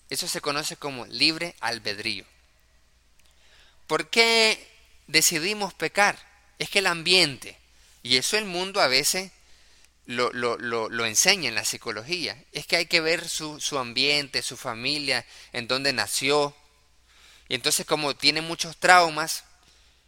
Eso 0.09 0.27
se 0.27 0.41
conoce 0.41 0.75
como 0.75 1.05
libre 1.05 1.55
albedrío. 1.61 2.25
¿Por 3.87 4.09
qué 4.09 4.69
decidimos 5.07 5.73
pecar? 5.73 6.19
Es 6.59 6.69
que 6.69 6.79
el 6.79 6.87
ambiente, 6.87 7.57
y 8.03 8.17
eso 8.17 8.35
el 8.35 8.43
mundo 8.43 8.81
a 8.81 8.87
veces 8.87 9.31
lo, 10.07 10.31
lo, 10.31 11.05
enseña 11.05 11.49
en 11.49 11.55
la 11.55 11.65
psicología, 11.65 12.41
es 12.53 12.65
que 12.65 12.77
hay 12.77 12.85
que 12.85 13.01
ver 13.01 13.27
su, 13.27 13.59
su 13.59 13.77
ambiente, 13.77 14.41
su 14.41 14.55
familia, 14.55 15.25
en 15.51 15.67
dónde 15.67 15.91
nació. 15.91 16.55
Y 17.49 17.55
entonces 17.55 17.85
como 17.85 18.15
tiene 18.15 18.41
muchos 18.41 18.77
traumas, 18.77 19.43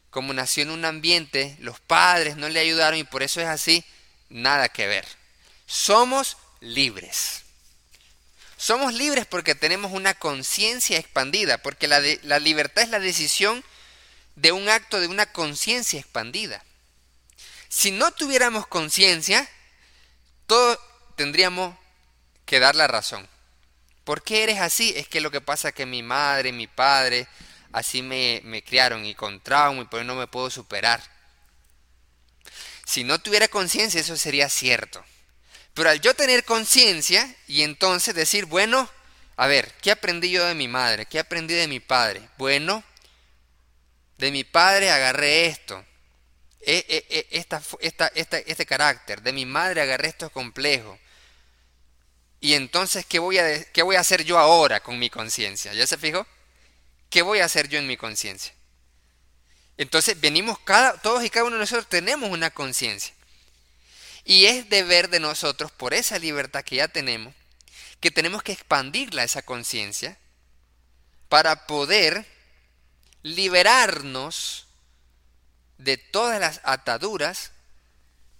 como 0.09 0.33
nació 0.33 0.63
en 0.63 0.71
un 0.71 0.85
ambiente, 0.85 1.57
los 1.59 1.79
padres 1.79 2.37
no 2.37 2.49
le 2.49 2.59
ayudaron 2.59 2.97
y 2.97 3.03
por 3.03 3.23
eso 3.23 3.41
es 3.41 3.47
así, 3.47 3.83
nada 4.29 4.69
que 4.69 4.87
ver. 4.87 5.05
Somos 5.67 6.37
libres. 6.61 7.43
Somos 8.57 8.93
libres 8.93 9.25
porque 9.25 9.53
tenemos 9.53 9.91
una 9.91 10.13
conciencia 10.13 10.97
expandida, 10.97 11.57
porque 11.59 11.87
la, 11.87 12.01
la, 12.23 12.39
libertad 12.39 12.83
es 12.83 12.89
la 12.89 12.99
decisión 12.99 13.63
de 14.35 14.51
un 14.51 14.67
acto 14.69 14.99
de 14.99 15.07
una 15.07 15.31
conciencia 15.31 15.99
expandida. 15.99 16.63
Si 17.69 17.91
no 17.91 18.11
tuviéramos 18.11 18.67
conciencia, 18.67 19.49
todos 20.49 20.79
tendríamos 21.15 21.77
que 22.45 22.59
dar 22.59 22.75
la 22.75 22.87
razón. 22.87 23.29
¿Por 24.03 24.23
qué 24.23 24.41
eres 24.41 24.59
así? 24.59 24.91
Es 24.97 25.07
que 25.07 25.21
lo 25.21 25.29
que 25.29 25.41
pasa 25.41 25.69
es 25.69 25.75
que 25.75 25.85
mi 25.85 26.01
madre, 26.01 26.51
mi 26.51 26.65
padre, 26.65 27.27
así 27.71 28.01
me, 28.01 28.41
me 28.43 28.63
criaron 28.63 29.05
y 29.05 29.13
con 29.13 29.39
trauma 29.41 29.83
y 29.83 29.85
por 29.85 29.99
eso 29.99 30.07
no 30.07 30.15
me 30.15 30.25
puedo 30.25 30.49
superar. 30.49 31.01
Si 32.83 33.03
no 33.03 33.19
tuviera 33.19 33.47
conciencia, 33.47 34.01
eso 34.01 34.17
sería 34.17 34.49
cierto. 34.49 35.05
Pero 35.75 35.91
al 35.91 36.01
yo 36.01 36.15
tener 36.15 36.43
conciencia 36.43 37.35
y 37.47 37.61
entonces 37.61 38.15
decir, 38.15 38.45
bueno, 38.45 38.89
a 39.37 39.45
ver, 39.45 39.71
¿qué 39.83 39.91
aprendí 39.91 40.31
yo 40.31 40.43
de 40.43 40.55
mi 40.55 40.67
madre? 40.67 41.05
¿Qué 41.05 41.19
aprendí 41.19 41.53
de 41.53 41.67
mi 41.67 41.79
padre? 41.79 42.27
Bueno, 42.39 42.83
de 44.17 44.31
mi 44.31 44.43
padre 44.43 44.89
agarré 44.89 45.45
esto, 45.45 45.85
e, 46.61 46.85
e, 47.09 47.27
e, 47.31 48.43
este 48.45 48.65
carácter, 48.65 49.21
de 49.21 49.33
mi 49.33 49.45
madre 49.45 49.81
agarré 49.81 50.09
estos 50.09 50.31
complejos. 50.31 50.99
Y 52.41 52.53
entonces, 52.53 53.05
¿qué 53.05 53.19
voy, 53.19 53.37
a, 53.37 53.63
¿qué 53.65 53.81
voy 53.81 53.95
a 53.95 54.01
hacer 54.01 54.23
yo 54.23 54.37
ahora 54.37 54.81
con 54.81 54.97
mi 54.97 55.09
conciencia? 55.09 55.73
¿Ya 55.73 55.87
se 55.87 55.97
fijó? 55.97 56.25
¿Qué 57.09 57.21
voy 57.21 57.39
a 57.39 57.45
hacer 57.45 57.67
yo 57.67 57.79
en 57.79 57.87
mi 57.87 57.97
conciencia? 57.97 58.53
Entonces, 59.77 60.19
venimos 60.19 60.59
cada, 60.59 61.01
todos 61.01 61.23
y 61.23 61.29
cada 61.29 61.45
uno 61.45 61.55
de 61.55 61.61
nosotros 61.61 61.87
tenemos 61.89 62.29
una 62.29 62.49
conciencia. 62.49 63.13
Y 64.25 64.45
es 64.45 64.69
deber 64.69 65.09
de 65.09 65.19
nosotros, 65.19 65.71
por 65.71 65.93
esa 65.93 66.19
libertad 66.19 66.63
que 66.63 66.77
ya 66.77 66.87
tenemos, 66.87 67.33
que 67.99 68.11
tenemos 68.11 68.43
que 68.43 68.51
expandirla 68.51 69.23
esa 69.23 69.41
conciencia 69.41 70.17
para 71.29 71.67
poder 71.67 72.25
liberarnos 73.23 74.68
de 75.79 75.97
todas 75.97 76.39
las 76.39 76.61
ataduras 76.63 77.51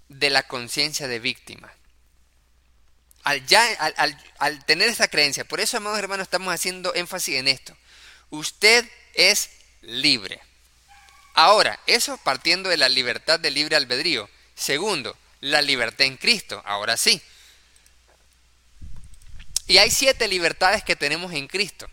de 0.10 0.30
la 0.30 0.44
conciencia 0.44 1.08
de 1.08 1.20
víctima. 1.20 1.74
Al, 3.24 3.46
ya, 3.48 3.66
al, 4.38 4.66
tener 4.66 4.90
esa 4.90 5.08
creencia, 5.08 5.46
por 5.46 5.60
eso, 5.60 5.78
amados 5.78 6.00
hermanos, 6.00 6.26
estamos 6.26 6.54
haciendo 6.54 6.94
énfasis 6.94 7.36
en 7.36 7.48
esto. 7.48 7.76
Usted 8.30 8.90
es 9.14 9.50
libre. 9.82 10.40
Ahora, 11.34 11.80
eso 11.88 12.18
partiendo 12.18 12.70
de 12.70 12.78
la 12.78 12.90
libertad 12.90 13.40
de 13.40 13.52
libre 13.52 13.76
albedrío. 13.76 14.30
Segundo, 14.56 15.18
la 15.40 15.62
libertad 15.62 16.08
en 16.08 16.18
Cristo, 16.18 16.62
ahora 16.66 16.98
sí. 16.98 17.22
Y 19.68 19.78
hay 19.78 19.92
siete 19.92 20.28
libertades 20.28 20.84
que 20.84 20.96
tenemos 20.96 21.32
en 21.34 21.48
Cristo. 21.48 21.90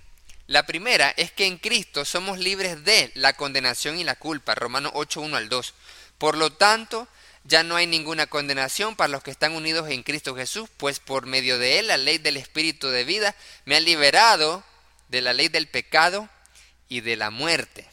La 0.46 0.64
primera 0.64 1.12
es 1.16 1.32
que 1.32 1.46
en 1.46 1.58
Cristo 1.58 2.04
somos 2.04 2.38
libres 2.38 2.84
de 2.84 3.10
la 3.14 3.32
condenación 3.32 3.98
y 3.98 4.04
la 4.04 4.14
culpa, 4.14 4.54
Romanos 4.54 4.92
8, 4.94 5.20
1 5.20 5.36
al 5.36 5.48
2. 5.48 5.74
Por 6.18 6.36
lo 6.36 6.52
tanto, 6.52 7.08
ya 7.42 7.64
no 7.64 7.74
hay 7.74 7.86
ninguna 7.86 8.28
condenación 8.28 8.94
para 8.94 9.08
los 9.08 9.22
que 9.24 9.32
están 9.32 9.52
unidos 9.52 9.90
en 9.90 10.04
Cristo 10.04 10.36
Jesús, 10.36 10.68
pues 10.76 11.00
por 11.00 11.26
medio 11.26 11.58
de 11.58 11.80
Él 11.80 11.88
la 11.88 11.96
ley 11.96 12.18
del 12.18 12.36
Espíritu 12.36 12.88
de 12.88 13.04
vida 13.04 13.34
me 13.64 13.76
ha 13.76 13.80
liberado 13.80 14.64
de 15.08 15.20
la 15.20 15.32
ley 15.32 15.48
del 15.48 15.68
pecado 15.68 16.28
y 16.88 17.00
de 17.00 17.16
la 17.16 17.30
muerte. 17.30 17.88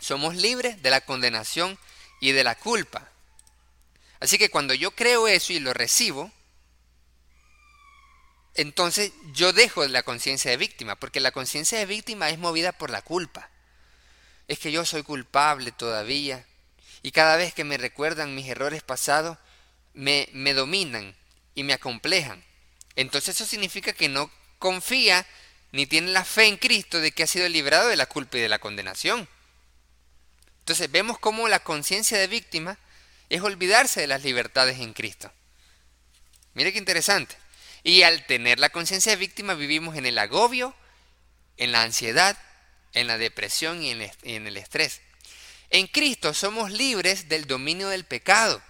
Somos 0.00 0.34
libres 0.34 0.82
de 0.82 0.90
la 0.90 1.00
condenación 1.02 1.78
y 2.20 2.32
de 2.32 2.42
la 2.42 2.56
culpa. 2.56 3.08
Así 4.18 4.36
que 4.36 4.50
cuando 4.50 4.74
yo 4.74 4.92
creo 4.92 5.28
eso 5.28 5.52
y 5.52 5.60
lo 5.60 5.72
recibo, 5.74 6.32
entonces 8.54 9.12
yo 9.32 9.52
dejo 9.52 9.86
la 9.86 10.02
conciencia 10.02 10.50
de 10.50 10.56
víctima, 10.56 10.96
porque 10.96 11.20
la 11.20 11.32
conciencia 11.32 11.78
de 11.78 11.86
víctima 11.86 12.30
es 12.30 12.38
movida 12.38 12.72
por 12.72 12.90
la 12.90 13.02
culpa. 13.02 13.48
Es 14.48 14.58
que 14.58 14.72
yo 14.72 14.84
soy 14.84 15.02
culpable 15.02 15.72
todavía, 15.72 16.44
y 17.02 17.12
cada 17.12 17.36
vez 17.36 17.54
que 17.54 17.64
me 17.64 17.78
recuerdan 17.78 18.34
mis 18.34 18.48
errores 18.48 18.82
pasados, 18.82 19.38
me, 19.94 20.28
me 20.32 20.54
dominan 20.54 21.16
y 21.54 21.64
me 21.64 21.72
acomplejan. 21.72 22.44
Entonces 22.94 23.36
eso 23.36 23.46
significa 23.46 23.92
que 23.92 24.08
no 24.08 24.30
confía 24.58 25.26
ni 25.72 25.86
tiene 25.86 26.12
la 26.12 26.24
fe 26.24 26.46
en 26.46 26.58
Cristo 26.58 27.00
de 27.00 27.12
que 27.12 27.22
ha 27.22 27.26
sido 27.26 27.48
librado 27.48 27.88
de 27.88 27.96
la 27.96 28.06
culpa 28.06 28.36
y 28.36 28.40
de 28.40 28.48
la 28.48 28.58
condenación. 28.58 29.28
Entonces 30.60 30.90
vemos 30.90 31.18
cómo 31.18 31.48
la 31.48 31.60
conciencia 31.60 32.18
de 32.18 32.28
víctima 32.28 32.78
es 33.30 33.40
olvidarse 33.40 34.02
de 34.02 34.06
las 34.06 34.22
libertades 34.22 34.78
en 34.78 34.92
Cristo. 34.92 35.32
Mire 36.54 36.72
qué 36.72 36.78
interesante. 36.78 37.41
Y 37.84 38.02
al 38.02 38.26
tener 38.26 38.58
la 38.58 38.70
conciencia 38.70 39.12
de 39.12 39.16
víctima 39.16 39.54
vivimos 39.54 39.96
en 39.96 40.06
el 40.06 40.18
agobio, 40.18 40.74
en 41.56 41.72
la 41.72 41.82
ansiedad, 41.82 42.38
en 42.92 43.06
la 43.06 43.18
depresión 43.18 43.82
y 43.82 43.90
en 43.90 44.46
el 44.46 44.56
estrés. 44.56 45.00
En 45.70 45.86
Cristo 45.86 46.34
somos 46.34 46.70
libres 46.70 47.30
del 47.30 47.46
dominio 47.46 47.88
del 47.88 48.04
pecado. 48.04 48.62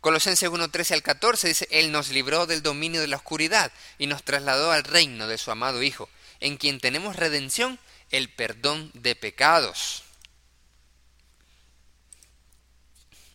Colosenses 0.00 0.48
1.13 0.48 0.92
al 0.92 1.02
14 1.02 1.48
dice, 1.48 1.68
Él 1.70 1.90
nos 1.90 2.10
libró 2.10 2.46
del 2.46 2.62
dominio 2.62 3.00
de 3.00 3.08
la 3.08 3.16
oscuridad 3.16 3.72
y 3.98 4.06
nos 4.06 4.22
trasladó 4.22 4.70
al 4.70 4.84
reino 4.84 5.26
de 5.26 5.38
su 5.38 5.50
amado 5.50 5.82
Hijo, 5.82 6.08
en 6.40 6.58
quien 6.58 6.78
tenemos 6.78 7.16
redención, 7.16 7.80
el 8.10 8.28
perdón 8.28 8.92
de 8.94 9.16
pecados. 9.16 10.03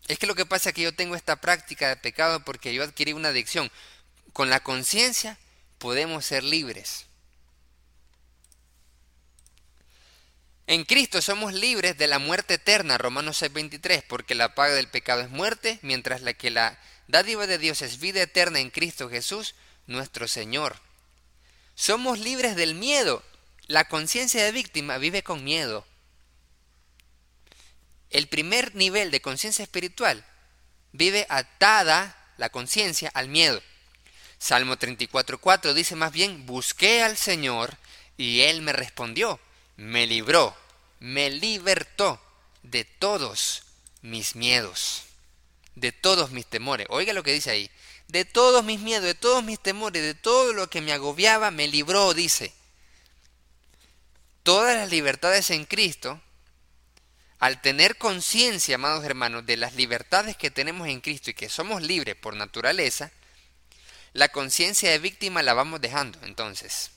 Es 0.09 0.17
que 0.17 0.25
lo 0.25 0.33
que 0.33 0.47
pasa 0.47 0.69
es 0.69 0.75
que 0.75 0.81
yo 0.81 0.91
tengo 0.91 1.15
esta 1.15 1.35
práctica 1.35 1.87
de 1.87 1.95
pecado 1.95 2.43
porque 2.43 2.73
yo 2.73 2.83
adquirí 2.83 3.13
una 3.13 3.29
adicción. 3.29 3.71
Con 4.33 4.49
la 4.49 4.59
conciencia 4.59 5.37
podemos 5.77 6.25
ser 6.25 6.43
libres. 6.43 7.05
En 10.65 10.83
Cristo 10.83 11.21
somos 11.21 11.53
libres 11.53 11.95
de 11.95 12.07
la 12.07 12.17
muerte 12.17 12.55
eterna, 12.55 12.97
Romanos 12.97 13.37
6:23, 13.37 14.01
porque 14.01 14.33
la 14.33 14.55
paga 14.55 14.73
del 14.73 14.87
pecado 14.87 15.21
es 15.21 15.29
muerte, 15.29 15.77
mientras 15.83 16.21
la 16.21 16.33
que 16.33 16.49
la 16.49 16.79
dádiva 17.07 17.45
de 17.45 17.59
Dios 17.59 17.83
es 17.83 17.99
vida 17.99 18.23
eterna 18.23 18.59
en 18.59 18.71
Cristo 18.71 19.09
Jesús, 19.09 19.53
nuestro 19.85 20.27
Señor. 20.27 20.77
Somos 21.75 22.17
libres 22.17 22.55
del 22.55 22.73
miedo. 22.73 23.23
La 23.67 23.87
conciencia 23.87 24.43
de 24.43 24.51
víctima 24.51 24.97
vive 24.97 25.21
con 25.21 25.43
miedo. 25.43 25.85
El 28.09 28.27
primer 28.27 28.75
nivel 28.75 29.11
de 29.11 29.21
conciencia 29.21 29.63
espiritual 29.63 30.25
vive 30.91 31.25
atada 31.29 32.15
la 32.37 32.49
conciencia 32.49 33.11
al 33.13 33.27
miedo. 33.27 33.61
Salmo 34.37 34.77
34:4 34.77 35.73
dice 35.73 35.95
más 35.95 36.11
bien, 36.11 36.45
busqué 36.45 37.03
al 37.03 37.17
Señor 37.17 37.77
y 38.17 38.41
Él 38.41 38.61
me 38.61 38.73
respondió 38.73 39.39
me 39.79 40.05
libró, 40.07 40.55
me 40.99 41.29
libertó 41.29 42.21
de 42.63 42.83
todos 42.83 43.63
mis 44.01 44.35
miedos, 44.35 45.03
de 45.75 45.93
todos 45.93 46.31
mis 46.31 46.45
temores. 46.45 46.85
Oiga 46.89 47.13
lo 47.13 47.23
que 47.23 47.31
dice 47.31 47.51
ahí. 47.51 47.71
De 48.09 48.25
todos 48.25 48.65
mis 48.65 48.81
miedos, 48.81 49.05
de 49.05 49.13
todos 49.13 49.43
mis 49.43 49.59
temores, 49.59 50.01
de 50.01 50.15
todo 50.15 50.51
lo 50.51 50.69
que 50.69 50.81
me 50.81 50.91
agobiaba, 50.91 51.49
me 51.51 51.67
libró, 51.67 52.13
dice. 52.13 52.51
Todas 54.43 54.75
las 54.75 54.89
libertades 54.89 55.49
en 55.51 55.63
Cristo, 55.63 56.19
al 57.39 57.61
tener 57.61 57.97
conciencia, 57.97 58.75
amados 58.75 59.03
hermanos, 59.05 59.45
de 59.45 59.57
las 59.57 59.75
libertades 59.75 60.35
que 60.35 60.51
tenemos 60.51 60.87
en 60.87 61.01
Cristo 61.01 61.29
y 61.29 61.33
que 61.33 61.49
somos 61.49 61.81
libres 61.81 62.15
por 62.15 62.35
naturaleza, 62.35 63.11
la 64.13 64.27
conciencia 64.29 64.91
de 64.91 64.99
víctima 64.99 65.41
la 65.41 65.53
vamos 65.53 65.79
dejando 65.81 66.19
entonces. 66.23 66.91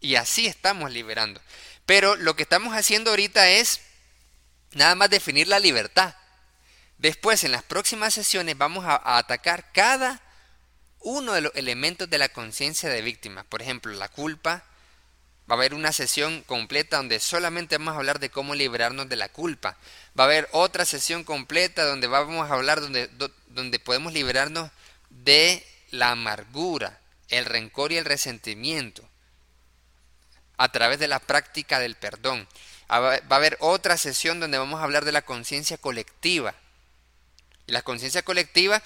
Y 0.00 0.14
así 0.14 0.46
estamos 0.46 0.90
liberando. 0.90 1.40
Pero 1.84 2.16
lo 2.16 2.36
que 2.36 2.42
estamos 2.42 2.74
haciendo 2.74 3.10
ahorita 3.10 3.48
es 3.48 3.80
nada 4.72 4.94
más 4.94 5.10
definir 5.10 5.48
la 5.48 5.58
libertad. 5.58 6.14
Después, 6.98 7.44
en 7.44 7.52
las 7.52 7.62
próximas 7.62 8.14
sesiones, 8.14 8.56
vamos 8.56 8.84
a, 8.84 9.18
atacar 9.18 9.72
cada 9.72 10.22
uno 11.00 11.32
de 11.32 11.42
los 11.42 11.54
elementos 11.54 12.10
de 12.10 12.18
la 12.18 12.28
conciencia 12.28 12.88
de 12.88 13.02
víctima. 13.02 13.44
Por 13.44 13.62
ejemplo, 13.62 13.92
la 13.92 14.08
culpa. 14.08 14.64
Va 15.48 15.54
a 15.54 15.58
haber 15.58 15.72
una 15.72 15.92
sesión 15.92 16.42
completa 16.42 16.98
donde 16.98 17.20
solamente 17.20 17.78
vamos 17.78 17.94
a 17.94 17.98
hablar 17.98 18.18
de 18.18 18.28
cómo 18.28 18.54
liberarnos 18.54 19.08
de 19.08 19.16
la 19.16 19.30
culpa. 19.30 19.76
Va 20.18 20.24
a 20.24 20.26
haber 20.26 20.48
otra 20.52 20.84
sesión 20.84 21.24
completa 21.24 21.86
donde 21.86 22.06
vamos 22.06 22.50
a 22.50 22.54
hablar 22.54 22.82
donde, 22.82 23.08
donde 23.48 23.78
podemos 23.78 24.12
liberarnos 24.12 24.70
de 25.08 25.64
la 25.90 26.10
amargura, 26.10 26.98
el 27.30 27.46
rencor 27.46 27.92
y 27.92 27.96
el 27.96 28.04
resentimiento 28.04 29.08
a 30.58 30.70
través 30.70 30.98
de 30.98 31.08
la 31.08 31.18
práctica 31.18 31.78
del 31.78 31.94
perdón. 31.94 32.46
Va 32.90 33.14
a 33.14 33.34
haber 33.36 33.56
otra 33.60 33.96
sesión 33.96 34.40
donde 34.40 34.58
vamos 34.58 34.80
a 34.80 34.84
hablar 34.84 35.06
de 35.06 35.12
la 35.12 35.22
conciencia 35.22 35.78
colectiva. 35.78 36.54
Y 37.66 37.72
la 37.72 37.82
conciencia 37.82 38.22
colectiva 38.22 38.82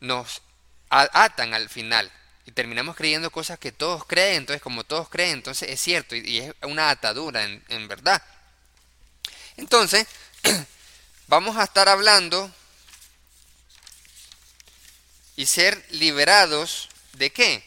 nos 0.00 0.42
atan 0.88 1.54
al 1.54 1.68
final 1.68 2.10
y 2.46 2.52
terminamos 2.52 2.96
creyendo 2.96 3.30
cosas 3.30 3.58
que 3.58 3.72
todos 3.72 4.04
creen, 4.04 4.36
entonces 4.36 4.62
como 4.62 4.84
todos 4.84 5.08
creen, 5.08 5.32
entonces 5.32 5.70
es 5.70 5.80
cierto 5.80 6.14
y, 6.14 6.38
es 6.38 6.54
una 6.62 6.90
atadura 6.90 7.44
en, 7.44 7.64
en 7.68 7.88
verdad. 7.88 8.22
Entonces, 9.56 10.06
vamos 11.26 11.56
a 11.56 11.64
estar 11.64 11.88
hablando 11.88 12.50
y 15.36 15.46
ser 15.46 15.84
liberados 15.90 16.88
de 17.14 17.30
qué? 17.30 17.64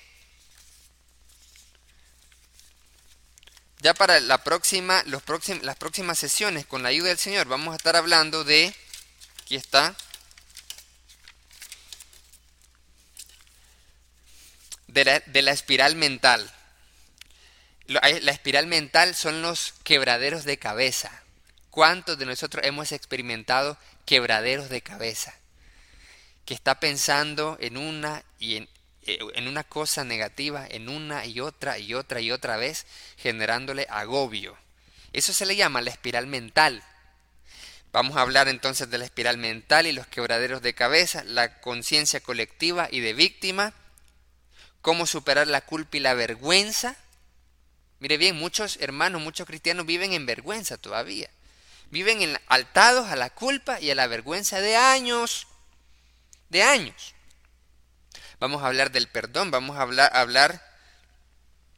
Ya 3.80 3.94
para 3.94 4.20
la 4.20 4.44
próxima, 4.44 5.04
los 5.06 5.22
las 5.62 5.76
próximas 5.76 6.18
sesiones, 6.18 6.66
con 6.66 6.82
la 6.82 6.90
ayuda 6.90 7.10
del 7.10 7.20
Señor, 7.20 7.48
vamos 7.48 7.74
a 7.74 7.78
estar 7.78 7.96
hablando 7.96 8.44
de, 8.44 8.76
aquí 9.44 9.56
está, 9.56 9.96
de 15.04 15.42
la, 15.42 15.52
espiral 15.52 15.96
mental. 15.96 16.50
La 17.88 18.32
espiral 18.32 18.68
mental 18.68 19.16
son 19.16 19.42
los 19.42 19.74
quebraderos 19.84 20.44
de 20.44 20.58
cabeza. 20.58 21.24
¿Cuántos 21.70 22.18
de 22.18 22.26
nosotros 22.26 22.66
hemos 22.66 22.92
experimentado 22.92 23.78
quebraderos 24.06 24.70
de 24.70 24.82
cabeza? 24.82 25.36
Que 26.46 26.54
está 26.54 26.80
pensando 26.80 27.58
en 27.60 27.78
una 27.78 28.24
y 28.40 28.56
en, 28.58 28.70
eh, 29.04 29.20
en 29.36 29.48
una 29.48 29.64
cosa 29.64 30.04
negativa 30.04 30.66
en 30.68 30.90
una 30.90 31.26
y 31.26 31.40
otra 31.40 31.78
y 31.78 31.94
otra 31.94 32.20
y 32.20 32.32
otra 32.32 32.58
vez, 32.58 32.88
generándole 33.18 33.86
agobio. 33.90 34.58
Eso 35.14 35.32
se 35.34 35.46
le 35.46 35.56
llama 35.56 35.82
la 35.82 35.92
espiral 35.92 36.28
mental. 36.28 36.84
Vamos 37.94 38.18
a 38.18 38.22
hablar 38.22 38.48
entonces 38.48 38.90
de 38.90 38.98
la 38.98 39.06
espiral 39.06 39.38
mental 39.38 39.88
y 39.88 39.92
los 39.92 40.08
quebraderos 40.08 40.62
de 40.62 40.74
cabeza, 40.74 41.24
la 41.24 41.62
conciencia 41.62 42.20
colectiva 42.20 42.90
y 42.92 43.00
de 43.00 43.14
víctima, 43.14 43.74
cómo 44.82 45.06
superar 45.06 45.48
la 45.48 45.62
culpa 45.62 45.98
y 45.98 46.00
la 46.00 46.13
vergüenza. 46.13 46.96
Mire 48.00 48.18
bien, 48.18 48.36
muchos 48.36 48.78
hermanos, 48.82 49.22
muchos 49.22 49.48
cristianos 49.48 49.86
viven 49.86 50.13
en 50.13 50.26
vergüenza 50.26 50.78
todavía. 50.78 51.30
Viven 51.90 52.22
en, 52.22 52.38
altados 52.48 53.08
a 53.08 53.16
la 53.16 53.30
culpa 53.30 53.80
y 53.80 53.92
a 53.92 53.96
la 53.96 54.08
vergüenza 54.08 54.62
de 54.62 54.76
años, 54.76 55.48
de 56.50 56.63
años 56.63 57.16
vamos 58.40 58.63
a 58.63 58.68
hablar 58.68 58.92
del 58.92 59.08
perdón, 59.08 59.52
vamos 59.52 59.78
a 59.78 59.82
hablar, 59.82 60.12
hablar 60.16 60.63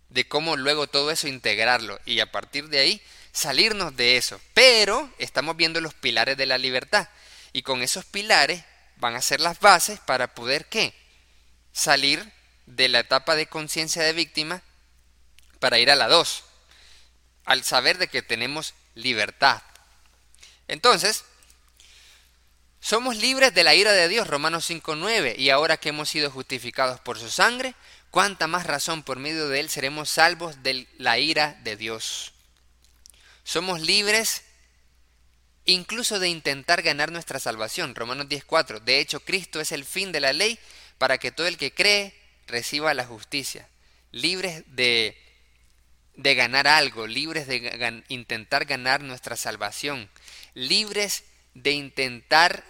de 0.09 0.27
cómo 0.27 0.57
luego 0.57 0.87
todo 0.87 1.11
eso 1.11 1.27
integrarlo 1.27 1.99
y 2.05 2.19
a 2.19 2.31
partir 2.31 2.69
de 2.69 2.79
ahí 2.79 3.01
salirnos 3.31 3.95
de 3.95 4.17
eso. 4.17 4.39
Pero 4.53 5.11
estamos 5.19 5.55
viendo 5.55 5.81
los 5.81 5.93
pilares 5.93 6.37
de 6.37 6.45
la 6.45 6.57
libertad 6.57 7.07
y 7.53 7.61
con 7.61 7.81
esos 7.81 8.05
pilares 8.05 8.63
van 8.97 9.15
a 9.15 9.21
ser 9.21 9.39
las 9.39 9.59
bases 9.59 9.99
para 9.99 10.33
poder 10.33 10.65
qué? 10.67 10.93
Salir 11.71 12.31
de 12.69 12.87
la 12.87 12.99
etapa 12.99 13.35
de 13.35 13.47
conciencia 13.47 14.03
de 14.03 14.13
víctima 14.13 14.61
para 15.59 15.79
ir 15.79 15.89
a 15.91 15.95
la 15.95 16.07
2, 16.07 16.43
al 17.45 17.63
saber 17.63 17.97
de 17.97 18.07
que 18.07 18.21
tenemos 18.21 18.73
libertad. 18.95 19.61
Entonces, 20.67 21.25
somos 22.79 23.17
libres 23.17 23.53
de 23.53 23.63
la 23.63 23.75
ira 23.75 23.91
de 23.91 24.07
Dios, 24.07 24.27
Romanos 24.27 24.69
5.9, 24.69 25.37
y 25.37 25.49
ahora 25.49 25.77
que 25.77 25.89
hemos 25.89 26.09
sido 26.09 26.31
justificados 26.31 26.99
por 26.99 27.19
su 27.19 27.29
sangre, 27.29 27.73
cuánta 28.11 28.47
más 28.47 28.65
razón 28.65 29.03
por 29.03 29.19
medio 29.19 29.49
de 29.49 29.59
él 29.59 29.69
seremos 29.69 30.09
salvos 30.09 30.61
de 30.63 30.87
la 30.97 31.17
ira 31.17 31.57
de 31.63 31.75
Dios. 31.75 32.33
Somos 33.43 33.81
libres 33.81 34.43
incluso 35.65 36.19
de 36.19 36.29
intentar 36.29 36.81
ganar 36.83 37.11
nuestra 37.11 37.39
salvación, 37.39 37.95
Romanos 37.95 38.27
10.4. 38.27 38.79
De 38.79 38.99
hecho, 38.99 39.19
Cristo 39.21 39.59
es 39.59 39.71
el 39.71 39.85
fin 39.85 40.11
de 40.11 40.19
la 40.19 40.33
ley 40.33 40.59
para 40.97 41.17
que 41.17 41.31
todo 41.31 41.47
el 41.47 41.57
que 41.57 41.73
cree 41.73 42.18
reciba 42.49 42.93
la 42.93 43.05
justicia. 43.05 43.67
Libres 44.11 44.63
de, 44.67 45.17
de 46.15 46.35
ganar 46.35 46.67
algo, 46.67 47.07
libres 47.07 47.47
de 47.47 48.03
intentar 48.09 48.65
ganar 48.65 49.01
nuestra 49.01 49.35
salvación, 49.37 50.09
libres 50.53 51.23
de 51.53 51.71
intentar 51.71 52.63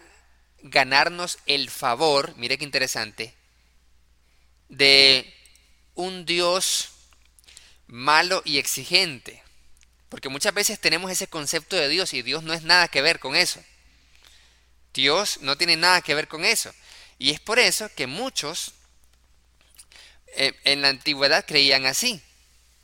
ganarnos 0.61 1.39
el 1.45 1.69
favor, 1.69 2.35
mire 2.37 2.57
qué 2.57 2.65
interesante, 2.65 3.33
de 4.67 5.33
un 5.95 6.25
Dios 6.25 6.89
malo 7.87 8.41
y 8.45 8.57
exigente. 8.57 9.41
Porque 10.09 10.29
muchas 10.29 10.53
veces 10.53 10.79
tenemos 10.79 11.11
ese 11.11 11.27
concepto 11.27 11.75
de 11.75 11.87
Dios 11.87 12.13
y 12.13 12.21
Dios 12.21 12.43
no 12.43 12.53
es 12.53 12.63
nada 12.63 12.87
que 12.87 13.01
ver 13.01 13.19
con 13.19 13.35
eso. 13.35 13.63
Dios 14.93 15.39
no 15.41 15.57
tiene 15.57 15.75
nada 15.75 16.01
que 16.01 16.15
ver 16.15 16.27
con 16.27 16.45
eso. 16.45 16.73
Y 17.19 17.31
es 17.31 17.39
por 17.39 17.59
eso 17.59 17.89
que 17.95 18.07
muchos 18.07 18.73
eh, 20.35 20.53
en 20.63 20.81
la 20.81 20.89
antigüedad 20.89 21.45
creían 21.45 21.85
así. 21.85 22.21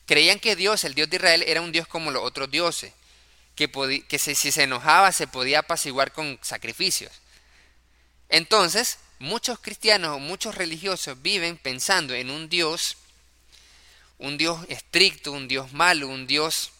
Creían 0.05 0.39
que 0.39 0.55
Dios, 0.55 0.84
el 0.84 0.93
Dios 0.93 1.10
de 1.10 1.17
Israel, 1.17 1.43
era 1.47 1.62
un 1.62 1.71
Dios 1.71 1.88
como 1.88 2.12
los 2.12 2.23
otros 2.23 2.51
dioses 2.51 2.93
que, 3.55 4.19
si 4.19 4.36
se 4.36 4.63
enojaba 4.63 5.12
se 5.12 5.27
podía 5.27 5.60
apaciguar 5.60 6.12
con 6.12 6.38
sacrificios. 6.41 7.12
Entonces, 8.29 8.99
muchos 9.19 9.60
cristianos 9.60 10.17
o 10.17 10.19
muchos 10.19 10.55
religiosos 10.55 11.21
viven 11.21 11.58
pensando 11.58 12.13
en 12.13 12.29
un 12.29 12.49
Dios, 12.49 12.97
un 14.17 14.38
Dios 14.38 14.65
estricto, 14.67 15.31
un 15.31 15.47
Dios 15.47 15.71
malo, 15.73 16.08
un 16.08 16.27
Dios 16.27 16.71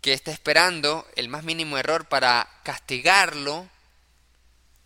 que 0.00 0.14
está 0.14 0.30
esperando 0.30 1.06
el 1.16 1.28
más 1.28 1.44
mínimo 1.44 1.76
error 1.76 2.08
para 2.08 2.48
castigarlo 2.62 3.68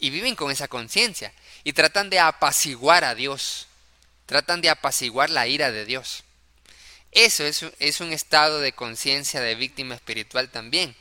y 0.00 0.10
viven 0.10 0.34
con 0.34 0.50
esa 0.50 0.66
conciencia 0.66 1.32
y 1.62 1.72
tratan 1.72 2.10
de 2.10 2.18
apaciguar 2.18 3.04
a 3.04 3.14
Dios, 3.14 3.68
tratan 4.26 4.60
de 4.60 4.70
apaciguar 4.70 5.30
la 5.30 5.46
ira 5.46 5.70
de 5.70 5.84
Dios. 5.84 6.24
Eso 7.14 7.44
es, 7.44 8.00
un 8.00 8.12
estado 8.12 8.58
de 8.60 8.72
conciencia 8.72 9.40
de 9.40 9.54
víctima 9.54 9.94
espiritual 9.94 10.50
también. 10.50 10.96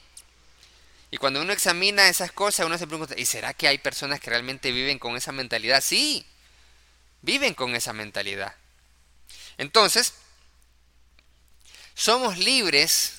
Y 1.09 1.17
cuando 1.17 1.41
uno 1.41 1.53
examina 1.53 2.07
esas 2.07 2.31
cosas, 2.31 2.65
uno 2.67 2.77
se 2.77 2.87
pregunta, 2.87 3.15
¿y 3.17 3.25
será 3.25 3.53
que 3.53 3.67
hay 3.67 3.79
personas 3.79 4.19
que 4.19 4.29
realmente 4.29 4.71
viven 4.71 4.99
con 4.99 5.15
esa 5.15 5.31
mentalidad? 5.31 5.81
Sí, 5.81 6.25
viven 7.21 7.55
con 7.55 7.75
esa 7.75 7.93
mentalidad. 7.93 8.55
Entonces, 9.57 10.13
somos 11.95 12.37
libres, 12.37 13.13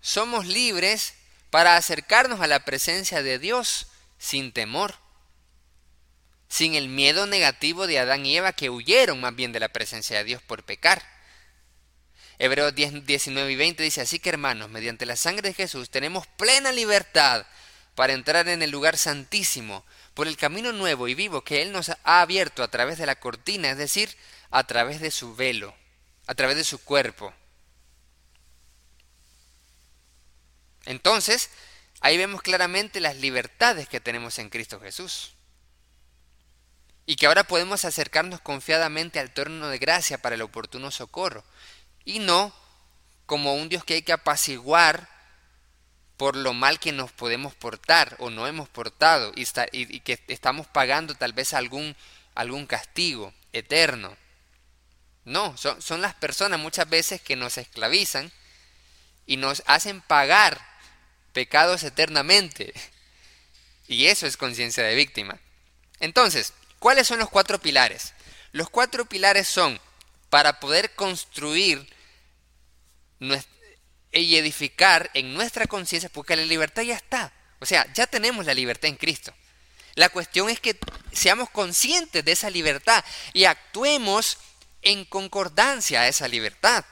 somos 0.00 0.46
libres 0.46 1.14
para 1.50 1.76
acercarnos 1.76 2.40
a 2.40 2.46
la 2.46 2.64
presencia 2.64 3.22
de 3.22 3.38
Dios 3.38 3.86
sin 4.18 4.52
temor, 4.52 4.96
sin 6.48 6.74
el 6.74 6.88
miedo 6.88 7.26
negativo 7.26 7.86
de 7.86 7.98
Adán 7.98 8.24
y 8.24 8.36
Eva 8.36 8.52
que 8.52 8.70
huyeron 8.70 9.20
más 9.20 9.34
bien 9.34 9.52
de 9.52 9.60
la 9.60 9.68
presencia 9.68 10.18
de 10.18 10.24
Dios 10.24 10.42
por 10.42 10.64
pecar. 10.64 11.02
Hebreos 12.38 12.74
10, 12.74 13.04
19 13.04 13.52
y 13.52 13.56
20 13.56 13.82
dice, 13.82 14.00
así 14.00 14.18
que 14.18 14.30
hermanos, 14.30 14.70
mediante 14.70 15.06
la 15.06 15.16
sangre 15.16 15.48
de 15.48 15.54
Jesús 15.54 15.90
tenemos 15.90 16.26
plena 16.26 16.72
libertad 16.72 17.46
para 17.94 18.12
entrar 18.12 18.48
en 18.48 18.62
el 18.62 18.70
lugar 18.70 18.96
santísimo 18.96 19.84
por 20.14 20.28
el 20.28 20.36
camino 20.36 20.72
nuevo 20.72 21.08
y 21.08 21.14
vivo 21.14 21.42
que 21.42 21.62
Él 21.62 21.72
nos 21.72 21.88
ha 21.88 22.20
abierto 22.20 22.62
a 22.62 22.68
través 22.68 22.96
de 22.98 23.06
la 23.06 23.16
cortina, 23.16 23.70
es 23.70 23.76
decir, 23.76 24.16
a 24.50 24.64
través 24.64 25.00
de 25.00 25.10
su 25.10 25.34
velo, 25.34 25.74
a 26.26 26.34
través 26.34 26.56
de 26.56 26.64
su 26.64 26.82
cuerpo. 26.82 27.34
Entonces, 30.86 31.50
ahí 32.00 32.16
vemos 32.16 32.40
claramente 32.40 33.00
las 33.00 33.16
libertades 33.16 33.88
que 33.88 34.00
tenemos 34.00 34.38
en 34.38 34.48
Cristo 34.48 34.80
Jesús. 34.80 35.34
Y 37.08 37.16
que 37.16 37.24
ahora 37.24 37.44
podemos 37.44 37.86
acercarnos 37.86 38.42
confiadamente 38.42 39.18
al 39.18 39.30
torno 39.30 39.68
de 39.68 39.78
gracia 39.78 40.18
para 40.18 40.34
el 40.34 40.42
oportuno 40.42 40.90
socorro. 40.90 41.42
Y 42.04 42.18
no 42.18 42.54
como 43.24 43.54
un 43.54 43.70
Dios 43.70 43.82
que 43.82 43.94
hay 43.94 44.02
que 44.02 44.12
apaciguar 44.12 45.08
por 46.18 46.36
lo 46.36 46.52
mal 46.52 46.78
que 46.78 46.92
nos 46.92 47.10
podemos 47.10 47.54
portar 47.54 48.14
o 48.18 48.28
no 48.28 48.46
hemos 48.46 48.68
portado 48.68 49.32
y, 49.34 49.46
que 50.00 50.22
estamos 50.28 50.66
pagando 50.66 51.14
tal 51.14 51.32
vez 51.32 51.54
algún, 51.54 51.96
algún 52.34 52.66
castigo 52.66 53.32
eterno. 53.54 54.14
No, 55.24 55.56
son, 55.56 55.80
son 55.80 56.02
las 56.02 56.14
personas 56.14 56.60
muchas 56.60 56.90
veces 56.90 57.22
que 57.22 57.36
nos 57.36 57.56
esclavizan 57.56 58.30
y 59.24 59.38
nos 59.38 59.62
hacen 59.64 60.02
pagar 60.02 60.60
pecados 61.32 61.84
eternamente. 61.84 62.74
Y 63.90 64.08
eso 64.08 64.26
es 64.26 64.36
conciencia 64.36 64.84
de 64.84 64.94
víctima. 64.94 65.40
Entonces, 65.98 66.52
¿cuáles 66.78 67.06
son 67.06 67.18
los 67.18 67.28
cuatro 67.30 67.58
pilares? 67.58 68.14
Los 68.52 68.70
cuatro 68.70 69.04
pilares 69.04 69.48
son 69.48 69.80
para 70.30 70.60
poder 70.60 70.94
construir 70.94 71.86
y 74.12 74.36
edificar 74.36 75.10
en 75.14 75.34
nuestra 75.34 75.66
conciencia, 75.66 76.08
porque 76.08 76.36
la 76.36 76.44
libertad 76.44 76.82
ya 76.82 76.96
está. 76.96 77.32
O 77.60 77.66
sea, 77.66 77.90
ya 77.92 78.06
tenemos 78.06 78.46
la 78.46 78.54
libertad 78.54 78.88
en 78.88 78.96
Cristo. 78.96 79.34
La 79.94 80.08
cuestión 80.08 80.48
es 80.48 80.60
que 80.60 80.78
seamos 81.12 81.50
conscientes 81.50 82.24
de 82.24 82.32
esa 82.32 82.50
libertad 82.50 83.04
y 83.32 83.44
actuemos 83.44 84.38
en 84.82 85.04
concordancia 85.04 86.02
a 86.02 86.08
esa 86.08 86.28
libertad. 86.28 86.84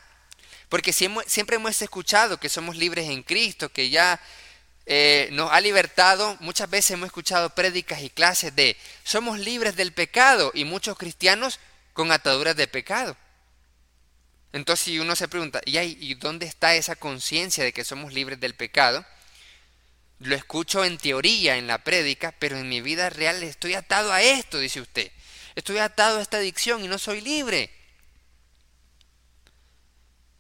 Porque 0.68 0.92
siempre 0.92 1.57
hemos 1.57 1.81
escuchado 1.81 2.40
que 2.40 2.49
somos 2.49 2.77
libres 2.77 3.09
en 3.09 3.22
Cristo, 3.22 3.68
que 3.68 3.90
ya 3.90 4.20
eh, 4.87 5.29
nos 5.33 5.51
ha 5.53 5.61
libertado. 5.61 6.37
Muchas 6.40 6.70
veces 6.70 6.92
hemos 6.92 7.07
escuchado 7.07 7.51
prédicas 7.51 8.03
y 8.03 8.11
clases 8.11 8.55
de 8.55 8.77
somos 9.05 9.38
libres 9.38 9.77
del 9.77 9.92
pecado 9.92 10.53
y 10.55 10.64
muchos 10.64 10.96
cristianos 10.96 11.59
con 11.92 12.12
ataduras 12.12 12.57
de 12.57 12.68
pecado. 12.68 13.16
Entonces 14.53 14.85
si 14.85 14.99
uno 14.99 15.16
se 15.16 15.29
pregunta, 15.29 15.61
¿y, 15.64 15.79
¿y 15.79 16.14
dónde 16.14 16.46
está 16.46 16.75
esa 16.77 16.96
conciencia 16.96 17.64
de 17.64 17.72
que 17.72 17.85
somos 17.85 18.14
libres 18.14 18.40
del 18.40 18.55
pecado? 18.55 19.05
Lo 20.20 20.35
escucho 20.35 20.85
en 20.85 20.96
teoría, 20.96 21.57
en 21.57 21.66
la 21.66 21.85
prédica, 21.85 22.33
pero 22.38 22.57
en 22.57 22.68
mi 22.68 22.81
vida 22.81 23.11
real 23.11 23.42
estoy 23.42 23.75
atado 23.75 24.12
a 24.12 24.22
esto, 24.22 24.59
dice 24.59 24.81
usted. 24.81 25.11
Estoy 25.57 25.79
atado 25.79 26.18
a 26.18 26.22
esta 26.22 26.38
adicción 26.38 26.85
y 26.85 26.88
no 26.88 26.99
soy 26.99 27.20
libre 27.20 27.76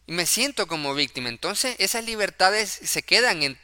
y 0.06 0.12
me 0.12 0.26
siento 0.26 0.68
como 0.68 0.94
víctima. 0.94 1.28
Entonces 1.28 1.74
esas 1.78 2.04
libertades 2.04 2.70
se 2.70 3.02
quedan 3.02 3.42
en, 3.42 3.58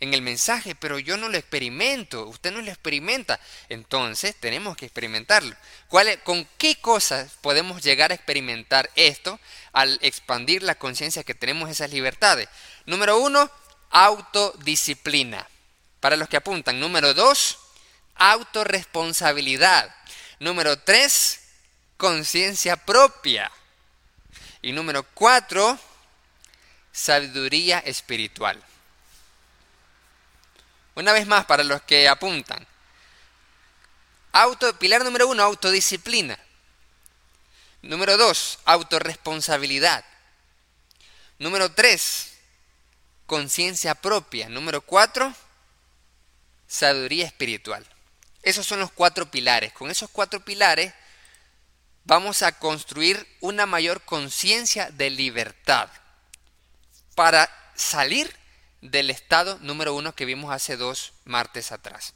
el 0.00 0.22
mensaje, 0.22 0.74
pero 0.74 0.98
yo 0.98 1.16
no 1.16 1.28
lo 1.28 1.36
experimento, 1.36 2.26
usted 2.26 2.52
no 2.52 2.62
lo 2.62 2.70
experimenta. 2.70 3.40
Entonces 3.68 4.36
tenemos 4.38 4.76
que 4.76 4.86
experimentarlo. 4.86 5.56
¿Cuál 5.88 6.22
¿Con 6.22 6.46
qué 6.58 6.76
cosas 6.76 7.32
podemos 7.40 7.82
llegar 7.82 8.12
a 8.12 8.14
experimentar 8.14 8.90
esto 8.94 9.40
al 9.72 9.98
expandir 10.02 10.62
la 10.62 10.76
conciencia 10.76 11.24
que 11.24 11.34
tenemos 11.34 11.70
esas 11.70 11.90
libertades? 11.90 12.48
Número 12.86 13.18
uno, 13.18 13.50
autodisciplina. 13.90 15.48
Para 15.98 16.16
los 16.16 16.28
que 16.28 16.36
apuntan. 16.36 16.80
Número 16.80 17.14
dos, 17.14 17.58
autorresponsabilidad. 18.14 19.94
Número 20.38 20.78
tres, 20.78 21.40
conciencia 21.96 22.76
propia. 22.76 23.50
Y 24.62 24.72
número 24.72 25.02
cuatro, 25.02 25.78
sabiduría 26.92 27.80
espiritual. 27.80 28.62
Una 30.94 31.12
vez 31.12 31.26
más, 31.26 31.46
para 31.46 31.64
los 31.64 31.82
que 31.82 32.08
apuntan. 32.08 32.66
Auto, 34.32 34.78
pilar 34.78 35.04
número 35.04 35.26
uno, 35.26 35.42
autodisciplina. 35.42 36.38
Número 37.82 38.16
dos, 38.16 38.60
autorresponsabilidad. 38.64 40.04
Número 41.38 41.72
tres, 41.72 42.34
conciencia 43.26 43.96
propia. 43.96 44.48
Número 44.48 44.80
cuatro, 44.80 45.34
sabiduría 46.68 47.26
espiritual. 47.26 47.84
Esos 48.42 48.66
son 48.66 48.80
los 48.80 48.92
cuatro 48.92 49.30
pilares. 49.30 49.72
Con 49.72 49.90
esos 49.90 50.08
cuatro 50.10 50.40
pilares 50.40 50.94
vamos 52.04 52.42
a 52.42 52.58
construir 52.58 53.26
una 53.40 53.66
mayor 53.66 54.02
conciencia 54.02 54.90
de 54.90 55.10
libertad 55.10 55.88
para 57.14 57.50
salir 57.74 58.34
del 58.80 59.10
estado 59.10 59.58
número 59.60 59.94
uno 59.94 60.14
que 60.14 60.24
vimos 60.24 60.52
hace 60.52 60.76
dos 60.76 61.12
martes 61.24 61.72
atrás. 61.72 62.14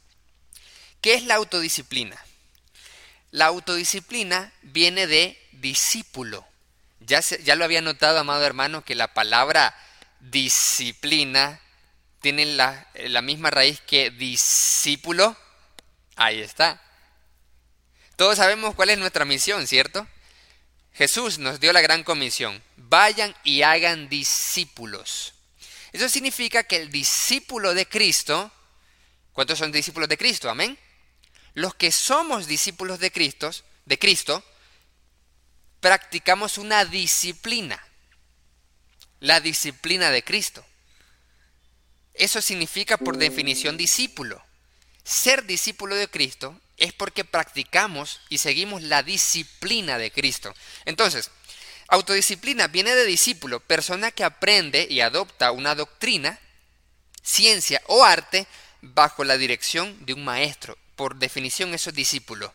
¿Qué 1.01 1.13
es 1.13 1.23
la 1.23 1.35
autodisciplina? 1.35 2.17
La 3.31 3.45
autodisciplina 3.45 4.51
viene 4.61 5.07
de 5.07 5.39
discípulo. 5.53 6.45
Ya, 6.99 7.21
ya 7.21 7.55
lo 7.55 7.63
había 7.63 7.81
notado, 7.81 8.19
amado 8.19 8.43
hermano, 8.45 8.83
que 8.83 8.95
la 8.95 9.13
palabra 9.13 9.75
disciplina 10.19 11.61
tiene 12.21 12.45
la, 12.45 12.87
la 12.95 13.21
misma 13.21 13.49
raíz 13.49 13.79
que 13.81 14.09
discípulo. 14.09 15.37
Ahí 16.15 16.41
está. 16.41 16.81
Todos 18.17 18.37
sabemos 18.37 18.73
cuál 18.73 18.89
es 18.89 18.97
nuestra 18.97 19.25
misión, 19.25 19.67
¿cierto? 19.67 20.07
Jesús 20.91 21.37
nos 21.37 21.59
dio 21.59 21.71
la 21.71 21.81
gran 21.81 22.03
comisión. 22.03 22.63
Vayan 22.75 23.35
y 23.43 23.61
hagan 23.61 24.09
discípulos. 24.09 25.35
Eso 25.91 26.09
significa 26.09 26.63
que 26.63 26.77
el 26.77 26.89
discípulo 26.89 27.75
de 27.75 27.87
Cristo, 27.87 28.51
¿cuántos 29.33 29.59
son 29.59 29.71
discípulos 29.71 30.09
de 30.09 30.17
Cristo? 30.17 30.49
Amén. 30.49 30.79
Los 31.53 31.75
que 31.75 31.91
somos 31.91 32.47
discípulos 32.47 32.97
de 32.97 33.11
Cristo, 33.11 33.51
de 33.85 33.99
Cristo, 33.99 34.43
practicamos 35.79 36.57
una 36.57 36.85
disciplina. 36.85 37.79
La 39.19 39.41
disciplina 39.41 40.09
de 40.09 40.23
Cristo. 40.23 40.65
Eso 42.15 42.41
significa 42.41 42.97
por 42.97 43.17
definición 43.17 43.77
discípulo. 43.77 44.43
Ser 45.03 45.45
discípulo 45.45 45.95
de 45.95 46.07
Cristo 46.07 46.59
es 46.77 46.93
porque 46.93 47.25
practicamos 47.25 48.21
y 48.29 48.37
seguimos 48.37 48.81
la 48.83 49.03
disciplina 49.03 49.97
de 49.97 50.11
Cristo. 50.11 50.53
Entonces, 50.85 51.31
autodisciplina 51.87 52.67
viene 52.67 52.95
de 52.95 53.05
discípulo, 53.05 53.59
persona 53.59 54.11
que 54.11 54.23
aprende 54.23 54.87
y 54.89 55.01
adopta 55.01 55.51
una 55.51 55.75
doctrina, 55.75 56.39
ciencia 57.23 57.81
o 57.87 58.03
arte 58.03 58.47
bajo 58.81 59.23
la 59.23 59.37
dirección 59.37 60.05
de 60.05 60.13
un 60.13 60.23
maestro. 60.23 60.77
Por 60.95 61.15
definición 61.15 61.73
eso 61.73 61.89
es 61.89 61.95
discípulo. 61.95 62.53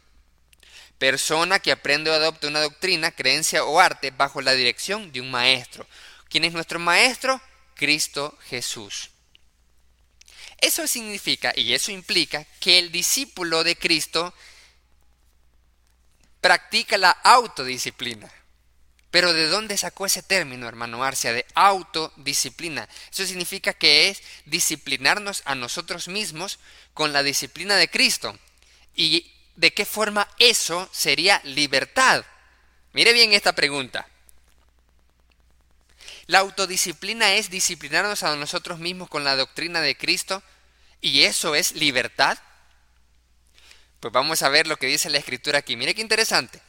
Persona 0.99 1.59
que 1.59 1.73
aprende 1.73 2.11
o 2.11 2.15
adopta 2.15 2.47
una 2.47 2.61
doctrina, 2.61 3.11
creencia 3.11 3.65
o 3.65 3.81
arte 3.81 4.13
bajo 4.13 4.41
la 4.41 4.53
dirección 4.53 5.11
de 5.13 5.21
un 5.21 5.31
maestro. 5.31 5.87
¿Quién 6.29 6.45
es 6.45 6.53
nuestro 6.53 6.79
maestro? 6.79 7.41
Cristo 7.75 8.39
Jesús. 8.49 9.12
Eso 10.63 10.87
significa 10.87 11.53
y 11.57 11.75
eso 11.75 11.91
implica 11.91 12.47
que 12.61 12.79
el 12.79 12.93
discípulo 12.93 13.65
de 13.65 13.75
Cristo 13.75 14.33
practica 16.41 16.97
la 16.99 17.11
autodisciplina. 17.11 18.31
Pero 19.11 19.33
¿de 19.33 19.49
dónde 19.49 19.77
sacó 19.77 20.07
ese 20.07 20.23
término, 20.23 20.69
hermano 20.69 21.03
Arcia, 21.03 21.33
de 21.33 21.45
autodisciplina? 21.55 22.89
Eso 23.11 23.27
significa 23.27 23.75
que 23.75 24.09
es 24.09 24.23
disciplinarnos 24.47 25.43
a 25.47 25.57
nosotros 25.57 26.07
mismos 26.07 26.61
con 26.95 27.13
la 27.13 27.25
disciplina 27.25 27.75
de 27.75 27.91
Cristo. 27.91 28.39
¿Y 28.95 29.33
de 29.57 29.75
qué 29.75 29.85
forma 29.85 30.29
eso 30.39 30.89
sería 30.93 31.41
libertad? 31.43 32.25
Mire 32.93 33.13
bien 33.13 33.33
esta 33.33 33.53
pregunta. 33.53 34.07
La 36.27 36.39
autodisciplina 36.39 37.35
es 37.35 37.51
disciplinarnos 37.51 38.23
a 38.23 38.37
nosotros 38.37 38.79
mismos 38.79 39.09
con 39.09 39.25
la 39.25 39.35
doctrina 39.35 39.81
de 39.81 39.97
Cristo 39.97 40.41
y 41.03 41.25
eso 41.25 41.55
es 41.55 41.73
libertad. 41.73 42.39
Pues 44.01 44.13
vamos 44.13 44.41
a 44.43 44.49
ver 44.49 44.67
lo 44.67 44.79
que 44.79 44.87
dice 44.87 45.11
la 45.11 45.19
escritura 45.19 45.59
aquí. 45.59 45.77
Mire 45.77 45.95
qué 45.95 46.01
interesante. 46.01 46.63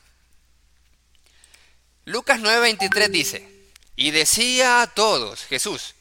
Lucas 2.04 2.42
9:23 2.42 3.08
dice, 3.10 3.48
y 3.96 4.12
decía 4.12 4.82
a 4.82 4.88
todos, 4.88 5.46
Jesús, 5.46 5.96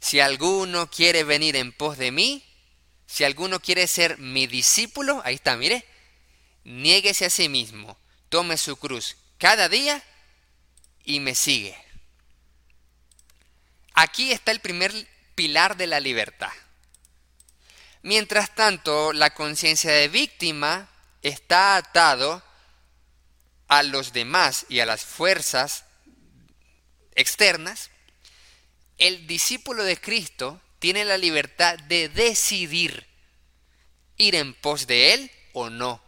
si 0.00 0.18
alguno 0.18 0.90
quiere 0.90 1.22
venir 1.22 1.54
en 1.54 1.72
pos 1.72 1.98
de 1.98 2.10
mí, 2.10 2.42
si 3.06 3.22
alguno 3.22 3.60
quiere 3.60 3.86
ser 3.86 4.18
mi 4.18 4.48
discípulo, 4.48 5.22
ahí 5.24 5.36
está, 5.36 5.56
mire, 5.56 5.86
niéguese 6.64 7.26
a 7.26 7.30
sí 7.30 7.48
mismo, 7.48 7.96
tome 8.28 8.56
su 8.56 8.76
cruz 8.76 9.16
cada 9.38 9.68
día 9.68 10.02
y 11.04 11.20
me 11.20 11.34
sigue. 11.34 11.76
Aquí 13.94 14.32
está 14.32 14.50
el 14.50 14.60
primer 14.60 14.92
pilar 15.34 15.76
de 15.76 15.86
la 15.86 16.00
libertad. 16.00 16.52
Mientras 18.06 18.54
tanto, 18.54 19.12
la 19.12 19.34
conciencia 19.34 19.90
de 19.90 20.06
víctima 20.06 20.88
está 21.22 21.74
atado 21.74 22.40
a 23.66 23.82
los 23.82 24.12
demás 24.12 24.64
y 24.68 24.78
a 24.78 24.86
las 24.86 25.04
fuerzas 25.04 25.86
externas, 27.16 27.90
el 28.98 29.26
discípulo 29.26 29.82
de 29.82 30.00
Cristo 30.00 30.60
tiene 30.78 31.04
la 31.04 31.18
libertad 31.18 31.80
de 31.80 32.08
decidir 32.08 33.08
ir 34.18 34.36
en 34.36 34.54
pos 34.54 34.86
de 34.86 35.12
Él 35.12 35.30
o 35.52 35.68
no. 35.68 36.00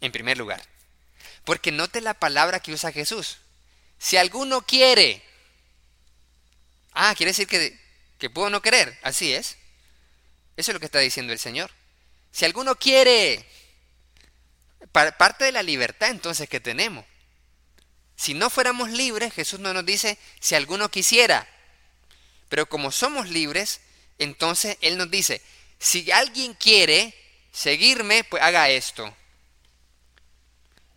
En 0.00 0.10
primer 0.10 0.36
lugar. 0.36 0.60
Porque 1.44 1.70
note 1.70 2.00
la 2.00 2.14
palabra 2.14 2.58
que 2.58 2.72
usa 2.72 2.90
Jesús. 2.90 3.38
Si 4.00 4.16
alguno 4.16 4.62
quiere. 4.62 5.22
Ah, 6.90 7.14
quiere 7.16 7.30
decir 7.30 7.46
que, 7.46 7.78
que 8.18 8.30
puedo 8.30 8.50
no 8.50 8.62
querer. 8.62 8.98
Así 9.04 9.32
es. 9.32 9.58
Eso 10.56 10.70
es 10.70 10.74
lo 10.74 10.80
que 10.80 10.86
está 10.86 10.98
diciendo 11.00 11.32
el 11.32 11.38
Señor. 11.38 11.70
Si 12.32 12.44
alguno 12.44 12.76
quiere 12.76 13.44
parte 15.18 15.44
de 15.44 15.52
la 15.52 15.62
libertad 15.62 16.10
entonces 16.10 16.48
que 16.48 16.60
tenemos. 16.60 17.04
Si 18.16 18.32
no 18.32 18.48
fuéramos 18.48 18.90
libres, 18.90 19.34
Jesús 19.34 19.60
no 19.60 19.74
nos 19.74 19.84
dice 19.84 20.18
si 20.40 20.54
alguno 20.54 20.90
quisiera. 20.90 21.46
Pero 22.48 22.66
como 22.66 22.90
somos 22.90 23.28
libres, 23.28 23.80
entonces 24.18 24.78
Él 24.80 24.96
nos 24.96 25.10
dice, 25.10 25.42
si 25.78 26.10
alguien 26.10 26.54
quiere 26.54 27.14
seguirme, 27.52 28.24
pues 28.24 28.42
haga 28.42 28.70
esto. 28.70 29.14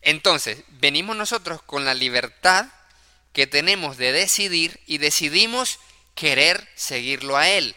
Entonces, 0.01 0.63
venimos 0.69 1.17
nosotros 1.17 1.61
con 1.61 1.83
la 1.83 1.93
libertad 1.93 2.67
que 3.33 3.47
tenemos 3.47 3.97
de 3.97 4.13
decidir 4.13 4.79
y 4.85 4.97
decidimos 4.97 5.79
querer 6.15 6.69
seguirlo 6.75 7.35
a 7.35 7.49
Él. 7.49 7.75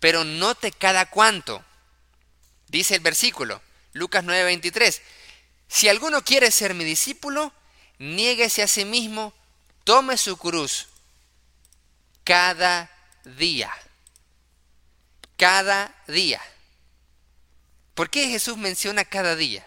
Pero 0.00 0.24
note 0.24 0.72
cada 0.72 1.06
cuánto. 1.06 1.64
Dice 2.68 2.94
el 2.94 3.00
versículo, 3.00 3.62
Lucas 3.92 4.24
9:23, 4.24 5.00
si 5.68 5.88
alguno 5.88 6.22
quiere 6.22 6.50
ser 6.50 6.74
mi 6.74 6.84
discípulo, 6.84 7.52
niéguese 7.98 8.62
a 8.62 8.68
sí 8.68 8.84
mismo, 8.84 9.32
tome 9.84 10.16
su 10.16 10.36
cruz 10.36 10.88
cada 12.24 12.90
día. 13.24 13.72
Cada 15.36 15.94
día. 16.06 16.42
¿Por 17.94 18.10
qué 18.10 18.28
Jesús 18.28 18.56
menciona 18.56 19.04
cada 19.04 19.34
día? 19.34 19.66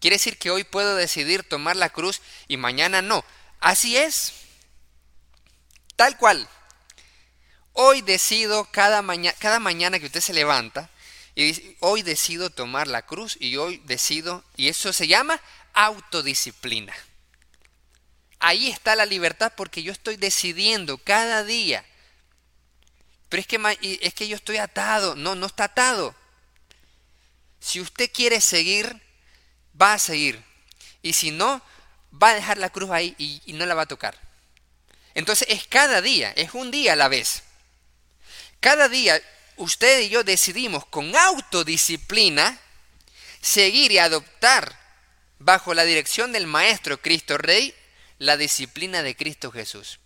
Quiere 0.00 0.16
decir 0.16 0.36
que 0.38 0.50
hoy 0.50 0.64
puedo 0.64 0.96
decidir 0.96 1.48
tomar 1.48 1.76
la 1.76 1.90
cruz 1.90 2.20
y 2.46 2.56
mañana 2.56 3.00
no. 3.00 3.24
Así 3.60 3.96
es. 3.96 4.34
Tal 5.96 6.18
cual. 6.18 6.48
Hoy 7.76 8.02
decido 8.02 8.66
cada, 8.70 9.02
mañana, 9.02 9.98
que 9.98 10.06
usted 10.06 10.20
se 10.20 10.32
levanta, 10.32 10.88
y 11.34 11.76
hoy 11.80 12.02
decido 12.02 12.48
tomar 12.48 12.86
la 12.86 13.02
cruz 13.02 13.36
y 13.40 13.56
hoy 13.56 13.82
decido, 13.84 14.44
y 14.56 14.68
eso 14.68 14.92
se 14.92 15.08
llama 15.08 15.40
autodisciplina. 15.72 16.94
Ahí 18.38 18.70
está 18.70 18.94
la 18.94 19.06
libertad 19.06 19.52
porque 19.56 19.82
yo 19.82 19.90
estoy 19.90 20.16
decidiendo 20.16 20.98
cada 20.98 21.42
día. 21.42 21.84
Pero 23.28 23.40
es 23.40 23.46
que, 23.48 23.98
es 24.02 24.14
que 24.14 24.28
yo 24.28 24.36
estoy 24.36 24.58
atado. 24.58 25.16
No, 25.16 25.34
no 25.34 25.46
está 25.46 25.64
atado. 25.64 26.14
Si 27.58 27.80
usted 27.80 28.08
quiere 28.12 28.40
seguir, 28.40 29.02
va 29.80 29.94
a 29.94 29.98
seguir. 29.98 30.44
Y 31.02 31.14
si 31.14 31.32
no, 31.32 31.60
va 32.12 32.28
a 32.28 32.34
dejar 32.34 32.58
la 32.58 32.70
cruz 32.70 32.90
ahí 32.90 33.16
y, 33.18 33.42
y 33.46 33.54
no 33.54 33.66
la 33.66 33.74
va 33.74 33.82
a 33.82 33.86
tocar. 33.86 34.16
Entonces 35.14 35.48
es 35.50 35.66
cada 35.66 36.02
día, 36.02 36.32
es 36.36 36.54
un 36.54 36.70
día 36.70 36.92
a 36.92 36.96
la 36.96 37.08
vez. 37.08 37.43
Cada 38.64 38.88
día 38.88 39.22
usted 39.56 40.00
y 40.00 40.08
yo 40.08 40.24
decidimos 40.24 40.86
con 40.86 41.14
autodisciplina 41.14 42.58
seguir 43.42 43.92
y 43.92 43.98
adoptar 43.98 44.80
bajo 45.38 45.74
la 45.74 45.84
dirección 45.84 46.32
del 46.32 46.46
Maestro 46.46 46.96
Cristo 47.02 47.36
Rey 47.36 47.74
la 48.16 48.38
disciplina 48.38 49.02
de 49.02 49.16
Cristo 49.16 49.52
Jesús. 49.52 50.00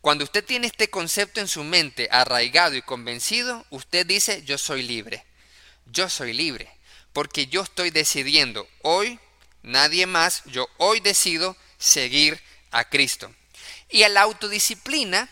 Cuando 0.00 0.22
usted 0.22 0.44
tiene 0.44 0.68
este 0.68 0.88
concepto 0.88 1.40
en 1.40 1.48
su 1.48 1.64
mente 1.64 2.06
arraigado 2.12 2.76
y 2.76 2.82
convencido, 2.82 3.66
usted 3.70 4.06
dice, 4.06 4.44
yo 4.44 4.56
soy 4.56 4.84
libre. 4.84 5.26
Yo 5.86 6.08
soy 6.08 6.32
libre. 6.32 6.70
Porque 7.12 7.48
yo 7.48 7.62
estoy 7.62 7.90
decidiendo 7.90 8.68
hoy, 8.82 9.18
nadie 9.64 10.06
más, 10.06 10.44
yo 10.44 10.68
hoy 10.76 11.00
decido 11.00 11.56
seguir 11.76 12.40
a 12.70 12.88
Cristo. 12.88 13.34
Y 13.90 14.04
a 14.04 14.08
la 14.08 14.22
autodisciplina 14.22 15.28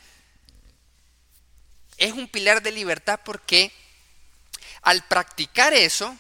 es 1.99 2.13
un 2.13 2.29
pilar 2.29 2.63
de 2.63 2.73
libertad 2.73 3.21
porque 3.25 3.73
al 4.83 5.03
practicar 5.07 5.73
eso, 5.73 6.17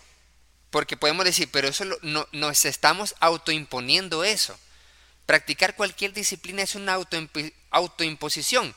porque 0.71 0.97
podemos 0.97 1.25
decir, 1.25 1.49
pero 1.53 1.69
eso 1.69 1.85
no, 2.03 2.27
nos 2.33 2.65
estamos 2.65 3.15
autoimponiendo 3.21 4.25
eso. 4.25 4.59
Practicar 5.27 5.77
cualquier 5.77 6.13
disciplina 6.13 6.63
es 6.63 6.75
una 6.75 6.99
autoimposición, 7.71 8.75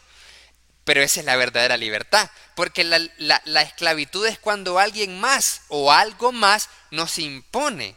pero 0.84 1.02
esa 1.02 1.20
es 1.20 1.26
la 1.26 1.36
verdadera 1.36 1.78
libertad, 1.78 2.30
porque 2.56 2.84
la, 2.84 3.00
la 3.18 3.62
esclavitud 3.62 4.26
es 4.26 4.40
cuando 4.40 4.80
alguien 4.80 5.20
más 5.20 5.62
o 5.68 5.92
algo 5.92 6.32
más 6.32 6.70
nos 6.92 7.18
impone 7.20 7.96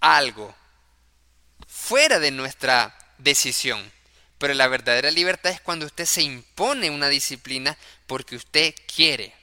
algo 0.00 0.54
fuera 1.66 2.18
de 2.18 2.30
nuestra 2.30 2.96
decisión. 3.18 3.90
Pero 4.40 4.54
la 4.54 4.68
verdadera 4.68 5.10
libertad 5.10 5.52
es 5.52 5.60
cuando 5.60 5.84
usted 5.84 6.06
se 6.06 6.22
impone 6.22 6.88
una 6.88 7.10
disciplina 7.10 7.76
porque 8.06 8.36
usted 8.36 8.74
quiere. 8.86 9.34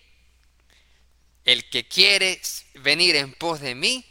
El 1.45 1.69
que 1.69 1.88
quiere 1.88 2.41
venir 2.73 3.15
en 3.15 3.31
pos 3.36 3.60
de 3.60 3.75
mí, 3.75 4.03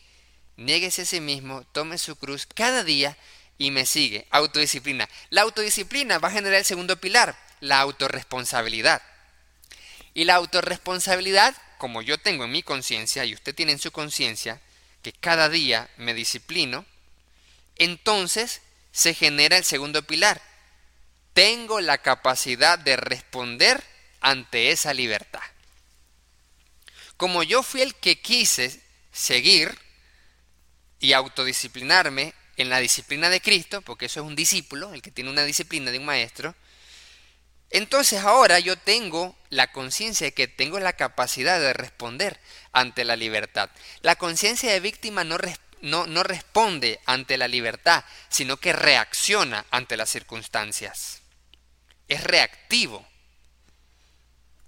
niéguese 0.57 1.03
a 1.03 1.07
sí 1.07 1.21
mismo, 1.21 1.65
tome 1.73 1.99
su 1.99 2.15
cruz 2.15 2.47
cada 2.47 2.85
día 2.85 3.19
y 3.59 3.73
me 3.73 3.85
sigue. 3.85 4.29
Autodisciplina. 4.31 5.09
La 5.31 5.43
autodisciplina 5.43 6.21
va 6.21 6.29
a 6.29 6.31
generar 6.31 6.61
el 6.61 6.65
segundo 6.65 7.01
pilar, 7.01 7.37
la 7.59 7.81
autorresponsabilidad. 7.81 9.03
Y 10.15 10.23
la 10.23 10.37
autorresponsabilidad, 10.37 11.57
como 11.79 12.01
yo 12.01 12.17
tengo 12.17 12.45
en 12.45 12.53
mi 12.53 12.63
conciencia 12.63 13.25
y 13.25 13.35
usted 13.35 13.57
tiene 13.57 13.73
en 13.73 13.81
su 13.81 13.91
conciencia, 13.91 14.61
que 15.03 15.13
cada 15.13 15.49
día 15.49 15.91
me 15.97 16.15
disciplino, 16.15 16.87
entonces 17.75 18.63
se 18.93 19.15
genera 19.15 19.57
el 19.57 19.65
segundo 19.65 20.05
pilar, 20.05 20.41
tengo 21.37 21.83
la 21.83 21.99
capacidad 21.99 22.79
de 22.79 22.97
responder 22.97 23.85
ante 24.23 24.71
esa 24.71 24.95
libertad. 24.95 25.43
Como 27.19 27.43
yo 27.43 27.63
fui 27.63 27.83
el 27.83 27.95
que 27.95 28.23
quise 28.23 28.81
seguir 29.13 29.79
y 30.99 31.13
autodisciplinarme 31.13 32.33
en 32.57 32.71
la 32.71 32.79
disciplina 32.79 33.29
de 33.29 33.43
Cristo, 33.43 33.83
porque 33.83 34.07
eso 34.07 34.21
es 34.21 34.27
un 34.27 34.35
discípulo, 34.35 34.95
el 34.95 35.03
que 35.03 35.11
tiene 35.11 35.29
una 35.29 35.45
disciplina 35.45 35.91
de 35.91 35.99
un 35.99 36.07
maestro, 36.07 36.55
entonces 37.69 38.25
ahora 38.25 38.59
yo 38.59 38.79
tengo 38.79 39.37
la 39.51 39.71
conciencia 39.73 40.29
de 40.29 40.33
que 40.33 40.49
tengo 40.49 40.81
la 40.81 40.95
capacidad 40.95 41.61
de 41.61 41.75
responder 41.75 42.41
ante 42.73 43.05
la 43.05 43.15
libertad. 43.15 43.69
La 44.01 44.17
conciencia 44.17 44.73
de 44.73 44.81
víctima 44.81 45.23
no, 45.23 45.37
no, 45.83 46.07
no 46.07 46.23
responde 46.23 46.99
ante 47.05 47.37
la 47.37 47.47
libertad, 47.47 48.07
sino 48.31 48.57
que 48.57 48.73
reacciona 48.73 49.67
ante 49.71 49.99
las 49.99 50.09
circunstancias 50.09 51.21
es 52.09 52.23
reactivo. 52.25 53.07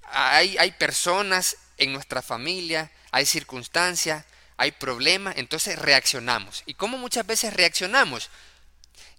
Hay, 0.03 0.57
hay 0.59 0.73
personas 0.73 1.57
en 1.77 1.93
nuestra 1.93 2.23
familia, 2.23 2.91
hay 3.11 3.27
circunstancias, 3.27 4.25
hay 4.57 4.73
problemas, 4.73 5.37
entonces 5.37 5.79
reaccionamos. 5.79 6.63
¿Y 6.67 6.75
cómo 6.75 6.99
muchas 6.99 7.27
veces 7.27 7.53
reaccionamos? 7.53 8.31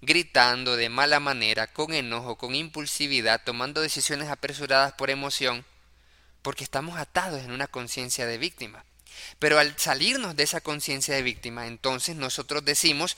gritando 0.01 0.75
de 0.75 0.89
mala 0.89 1.19
manera, 1.19 1.67
con 1.67 1.93
enojo, 1.93 2.37
con 2.37 2.55
impulsividad, 2.55 3.41
tomando 3.43 3.81
decisiones 3.81 4.29
apresuradas 4.29 4.93
por 4.93 5.09
emoción, 5.09 5.65
porque 6.41 6.63
estamos 6.63 6.97
atados 6.97 7.41
en 7.41 7.51
una 7.51 7.67
conciencia 7.67 8.25
de 8.25 8.37
víctima. 8.37 8.85
Pero 9.39 9.59
al 9.59 9.77
salirnos 9.77 10.35
de 10.35 10.43
esa 10.43 10.61
conciencia 10.61 11.15
de 11.15 11.23
víctima, 11.23 11.67
entonces 11.67 12.15
nosotros 12.15 12.63
decimos, 12.63 13.17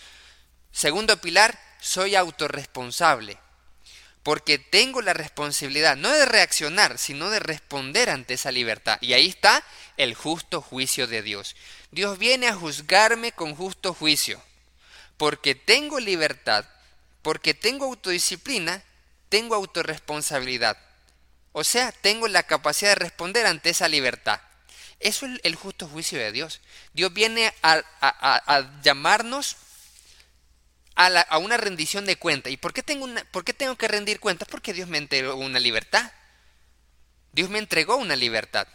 segundo 0.72 1.18
pilar, 1.22 1.60
soy 1.80 2.16
autorresponsable, 2.16 3.38
porque 4.24 4.60
tengo 4.60 5.02
la 5.02 5.14
responsabilidad 5.14 5.98
no 5.98 6.12
de 6.12 6.26
reaccionar, 6.26 6.98
sino 6.98 7.30
de 7.30 7.40
responder 7.40 8.10
ante 8.10 8.36
esa 8.36 8.52
libertad. 8.52 8.98
Y 9.02 9.14
ahí 9.14 9.28
está 9.28 9.64
el 9.98 10.14
justo 10.14 10.62
juicio 10.62 11.08
de 11.08 11.22
Dios. 11.22 11.56
Dios 11.92 12.18
viene 12.18 12.48
a 12.48 12.56
juzgarme 12.56 13.32
con 13.32 13.56
justo 13.56 13.94
juicio, 13.94 14.42
porque 15.18 15.56
tengo 15.56 16.00
libertad, 16.00 16.66
porque 17.22 17.54
tengo 17.54 17.86
autodisciplina, 17.86 18.84
tengo 19.30 19.56
autorresponsabilidad. 19.56 20.78
O 21.54 21.64
sea, 21.64 21.92
tengo 21.92 22.28
la 22.28 22.44
capacidad 22.44 22.92
de 22.92 22.96
responder 22.96 23.46
ante 23.46 23.72
esa 23.72 23.88
libertad. 23.88 24.40
Eso 25.00 25.26
es 25.26 25.40
el 25.44 25.56
justo 25.56 25.88
juicio 25.88 26.20
de 26.20 26.32
Dios. 26.32 26.62
Dios 26.94 27.12
viene 27.12 27.54
a, 27.64 28.70
llamarnos 28.84 29.58
a, 30.96 31.38
una 31.38 31.58
rendición 31.58 32.06
de 32.06 32.18
cuentas. 32.18 32.52
¿Y 32.52 32.58
por 32.58 32.74
qué, 32.74 32.84
tengo 32.84 33.08
por 33.32 33.44
qué 33.44 33.54
tengo 33.54 33.76
que 33.76 33.88
rendir 33.88 34.20
cuentas? 34.20 34.48
Porque 34.50 34.74
Dios 34.74 34.88
me 34.88 34.98
entregó 34.98 35.36
una 35.36 35.60
libertad. 35.60 36.12
Dios 37.32 37.50
me 37.50 37.60
entregó 37.60 37.96
una 37.96 38.16
libertad. 38.16 38.68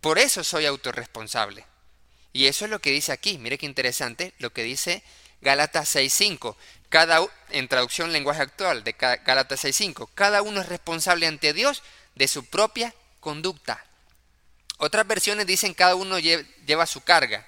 Por 0.00 0.18
eso 0.18 0.44
soy 0.44 0.66
autorresponsable. 0.66 1.64
Y 2.32 2.46
eso 2.46 2.64
es 2.64 2.70
lo 2.70 2.80
que 2.80 2.90
dice 2.90 3.12
aquí. 3.12 3.38
Mire 3.38 3.58
qué 3.58 3.66
interesante 3.66 4.34
lo 4.38 4.52
que 4.52 4.62
dice 4.62 5.02
Gálatas 5.40 5.94
6.5. 5.96 6.56
Cada, 6.88 7.20
en 7.50 7.68
traducción 7.68 8.12
lenguaje 8.12 8.42
actual 8.42 8.84
de 8.84 8.92
Gálatas 8.92 9.64
6.5. 9.64 10.10
Cada 10.14 10.42
uno 10.42 10.60
es 10.60 10.68
responsable 10.68 11.26
ante 11.26 11.52
Dios 11.52 11.82
de 12.14 12.28
su 12.28 12.44
propia 12.44 12.94
conducta. 13.20 13.84
Otras 14.78 15.06
versiones 15.06 15.46
dicen 15.46 15.74
cada 15.74 15.94
uno 15.94 16.18
lleva 16.18 16.86
su 16.86 17.00
carga. 17.02 17.46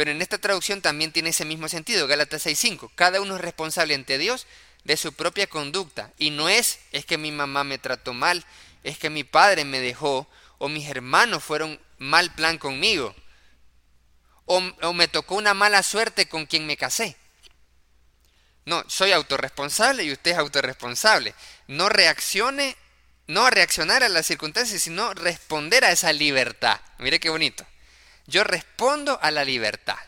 Pero 0.00 0.12
en 0.12 0.22
esta 0.22 0.38
traducción 0.38 0.80
también 0.80 1.12
tiene 1.12 1.28
ese 1.28 1.44
mismo 1.44 1.68
sentido, 1.68 2.06
Gálatas 2.06 2.46
6.5. 2.46 2.90
Cada 2.94 3.20
uno 3.20 3.36
es 3.36 3.42
responsable 3.42 3.94
ante 3.94 4.16
Dios 4.16 4.46
de 4.84 4.96
su 4.96 5.12
propia 5.12 5.46
conducta. 5.46 6.10
Y 6.16 6.30
no 6.30 6.48
es, 6.48 6.78
es 6.90 7.04
que 7.04 7.18
mi 7.18 7.30
mamá 7.30 7.64
me 7.64 7.76
trató 7.76 8.14
mal, 8.14 8.46
es 8.82 8.96
que 8.96 9.10
mi 9.10 9.24
padre 9.24 9.66
me 9.66 9.78
dejó, 9.78 10.26
o 10.56 10.70
mis 10.70 10.88
hermanos 10.88 11.44
fueron 11.44 11.78
mal 11.98 12.34
plan 12.34 12.56
conmigo, 12.56 13.14
o, 14.46 14.62
o 14.80 14.94
me 14.94 15.06
tocó 15.06 15.34
una 15.34 15.52
mala 15.52 15.82
suerte 15.82 16.30
con 16.30 16.46
quien 16.46 16.66
me 16.66 16.78
casé. 16.78 17.14
No, 18.64 18.82
soy 18.88 19.12
autorresponsable 19.12 20.02
y 20.04 20.12
usted 20.12 20.30
es 20.30 20.38
autorresponsable. 20.38 21.34
No 21.66 21.90
reaccione 21.90 22.74
no 23.26 23.48
reaccionar 23.50 24.02
a 24.02 24.08
las 24.08 24.26
circunstancias, 24.26 24.80
sino 24.80 25.12
responder 25.12 25.84
a 25.84 25.92
esa 25.92 26.12
libertad. 26.12 26.80
Mire 26.98 27.20
qué 27.20 27.28
bonito. 27.28 27.66
Yo 28.30 28.44
respondo 28.44 29.18
a 29.22 29.32
la 29.32 29.44
libertad. 29.44 29.98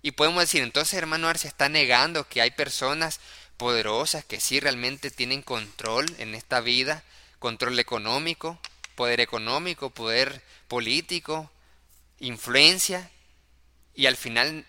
Y 0.00 0.12
podemos 0.12 0.40
decir, 0.42 0.62
entonces 0.62 0.94
hermano 0.94 1.28
Arce 1.28 1.48
está 1.48 1.68
negando 1.68 2.28
que 2.28 2.40
hay 2.40 2.52
personas 2.52 3.18
poderosas 3.56 4.24
que 4.24 4.40
sí 4.40 4.60
realmente 4.60 5.10
tienen 5.10 5.42
control 5.42 6.06
en 6.18 6.36
esta 6.36 6.60
vida, 6.60 7.02
control 7.40 7.80
económico, 7.80 8.60
poder 8.94 9.20
económico, 9.20 9.90
poder 9.90 10.40
político, 10.68 11.50
influencia, 12.20 13.10
y 13.92 14.06
al 14.06 14.16
final 14.16 14.64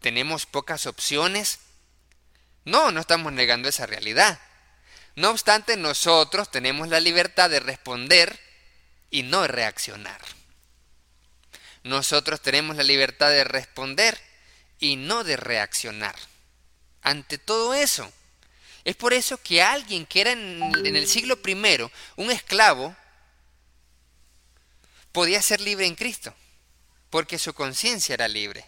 tenemos 0.00 0.46
pocas 0.46 0.86
opciones. 0.86 1.58
No, 2.64 2.92
no 2.92 3.00
estamos 3.00 3.32
negando 3.32 3.68
esa 3.68 3.86
realidad. 3.86 4.38
No 5.16 5.30
obstante, 5.30 5.76
nosotros 5.76 6.48
tenemos 6.52 6.86
la 6.86 7.00
libertad 7.00 7.50
de 7.50 7.58
responder 7.58 8.38
y 9.10 9.24
no 9.24 9.48
reaccionar. 9.48 10.35
Nosotros 11.86 12.40
tenemos 12.40 12.76
la 12.76 12.82
libertad 12.82 13.30
de 13.30 13.44
responder 13.44 14.20
y 14.80 14.96
no 14.96 15.22
de 15.22 15.36
reaccionar. 15.36 16.16
Ante 17.00 17.38
todo 17.38 17.74
eso, 17.74 18.12
es 18.84 18.96
por 18.96 19.12
eso 19.12 19.40
que 19.40 19.62
alguien 19.62 20.04
que 20.04 20.20
era 20.20 20.32
en, 20.32 20.60
el 20.84 21.06
siglo 21.06 21.38
I 21.46 21.90
un 22.16 22.32
esclavo 22.32 22.96
podía 25.12 25.40
ser 25.40 25.60
libre 25.60 25.86
en 25.86 25.94
Cristo, 25.94 26.34
porque 27.08 27.38
su 27.38 27.54
conciencia 27.54 28.14
era 28.14 28.26
libre. 28.26 28.66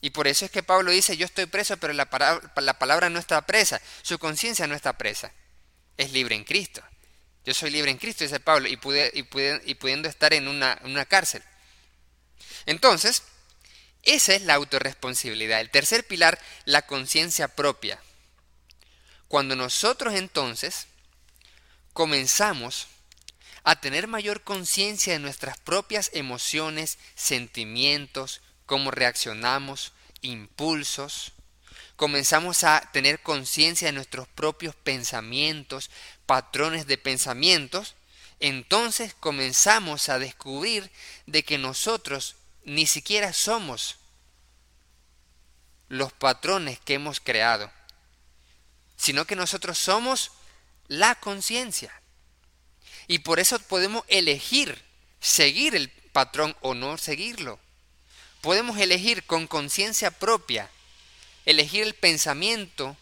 Y 0.00 0.10
por 0.10 0.26
eso 0.26 0.46
es 0.46 0.50
que 0.50 0.62
Pablo 0.62 0.92
dice, 0.92 1.18
yo 1.18 1.26
estoy 1.26 1.44
preso, 1.44 1.76
pero 1.76 1.92
la, 1.92 2.08
palabra, 2.08 3.10
no 3.10 3.18
está 3.18 3.44
presa, 3.44 3.82
su 4.00 4.18
conciencia 4.18 4.66
no 4.66 4.74
está 4.74 4.96
presa, 4.96 5.30
es 5.98 6.10
libre 6.10 6.36
en 6.36 6.44
Cristo. 6.44 6.82
Yo 7.44 7.54
soy 7.54 7.70
libre 7.70 7.90
en 7.90 7.98
Cristo, 7.98 8.24
dice 8.24 8.40
Pablo, 8.40 8.68
y, 8.68 8.78
y, 9.14 9.74
pudiendo 9.74 10.08
estar 10.08 10.32
en 10.32 10.46
una, 10.46 10.80
una 10.84 11.04
cárcel. 11.04 11.42
Entonces, 12.66 13.22
esa 14.02 14.34
es 14.34 14.42
la 14.42 14.54
autorresponsabilidad. 14.54 15.60
El 15.60 15.70
tercer 15.70 16.06
pilar, 16.06 16.38
la 16.64 16.82
conciencia 16.82 17.48
propia. 17.48 18.00
Cuando 19.28 19.56
nosotros 19.56 20.14
entonces 20.14 20.86
comenzamos 21.92 22.86
a 23.64 23.80
tener 23.80 24.08
mayor 24.08 24.42
conciencia 24.42 25.12
de 25.12 25.18
nuestras 25.18 25.58
propias 25.58 26.10
emociones, 26.12 26.98
sentimientos, 27.14 28.40
cómo 28.66 28.90
reaccionamos, 28.90 29.92
impulsos, 30.20 31.32
comenzamos 31.96 32.64
a 32.64 32.80
tener 32.92 33.20
conciencia 33.20 33.88
de 33.88 33.92
nuestros 33.92 34.28
propios 34.28 34.74
pensamientos, 34.74 35.90
patrones 36.26 36.86
de 36.86 36.98
pensamientos, 36.98 37.94
entonces 38.40 39.14
comenzamos 39.18 40.08
a 40.08 40.18
descubrir 40.18 40.90
de 41.26 41.44
que 41.44 41.58
nosotros 41.58 42.36
ni 42.64 42.86
siquiera 42.86 43.32
somos 43.32 43.96
los 45.88 46.12
patrones 46.12 46.80
que 46.80 46.94
hemos 46.94 47.20
creado, 47.20 47.70
sino 48.96 49.24
que 49.24 49.36
nosotros 49.36 49.78
somos 49.78 50.32
la 50.88 51.14
conciencia. 51.16 51.92
Y 53.06 53.20
por 53.20 53.40
eso 53.40 53.58
podemos 53.58 54.04
elegir 54.08 54.82
seguir 55.20 55.74
el 55.74 55.90
patrón 55.90 56.56
o 56.60 56.74
no 56.74 56.98
seguirlo 56.98 57.58
podemos 58.42 58.76
elegir 58.78 59.22
con 59.22 59.46
conciencia 59.46 60.10
propia, 60.10 60.68
elegir 61.44 61.82
el 61.84 61.94
pensamiento, 61.94 62.96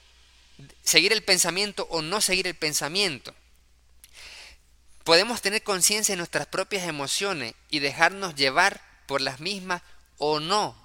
seguir 0.83 1.12
el 1.12 1.22
pensamiento 1.22 1.87
o 1.90 2.03
no 2.03 2.20
seguir 2.20 2.46
el 2.46 2.55
pensamiento. 2.55 3.35
Podemos 5.05 5.40
tener 5.40 5.62
conciencia 5.62 6.12
de 6.12 6.18
nuestras 6.18 6.46
propias 6.46 6.87
emociones 6.87 7.55
y 7.70 7.79
dejarnos 7.79 8.35
llevar 8.35 8.81
por 9.07 9.20
las 9.20 9.40
mismas 9.40 9.83
o 10.18 10.40
no. 10.40 10.76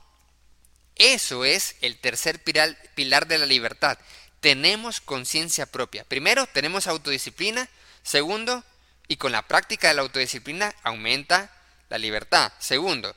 Eso 0.95 1.43
es 1.43 1.75
el 1.81 1.99
tercer 1.99 2.41
pilar, 2.41 3.27
de 3.27 3.37
la 3.37 3.45
libertad. 3.45 3.99
Tenemos 4.39 5.01
conciencia 5.01 5.65
propia. 5.65 6.05
Primero, 6.05 6.47
tenemos 6.47 6.87
autodisciplina. 6.87 7.67
Segundo, 8.03 8.63
y 9.07 9.17
con 9.17 9.31
la 9.31 9.47
práctica 9.47 9.89
de 9.89 9.95
la 9.95 10.03
autodisciplina 10.03 10.73
aumenta 10.83 11.51
la 11.89 11.97
libertad. 11.97 12.53
Segundo, 12.59 13.15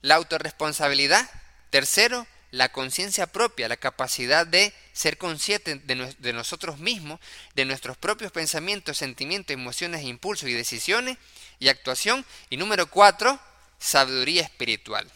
la 0.00 0.14
autorresponsabilidad. 0.14 1.28
Tercero, 1.70 2.26
la 2.50 2.70
conciencia 2.70 3.26
propia, 3.26 3.68
la 3.68 3.76
capacidad 3.76 4.46
de 4.46 4.72
ser 4.92 5.18
consciente 5.18 5.76
de, 5.76 6.32
nosotros 6.32 6.78
mismos, 6.78 7.20
de 7.54 7.64
nuestros 7.64 7.96
propios 7.96 8.32
pensamientos, 8.32 8.98
sentimientos, 8.98 9.52
emociones, 9.54 10.02
impulsos 10.04 10.48
y 10.48 10.54
decisiones 10.54 11.18
y 11.58 11.68
actuación. 11.68 12.24
Y 12.48 12.56
número 12.56 12.88
cuatro, 12.88 13.38
sabiduría 13.78 14.42
espiritual. 14.42 15.10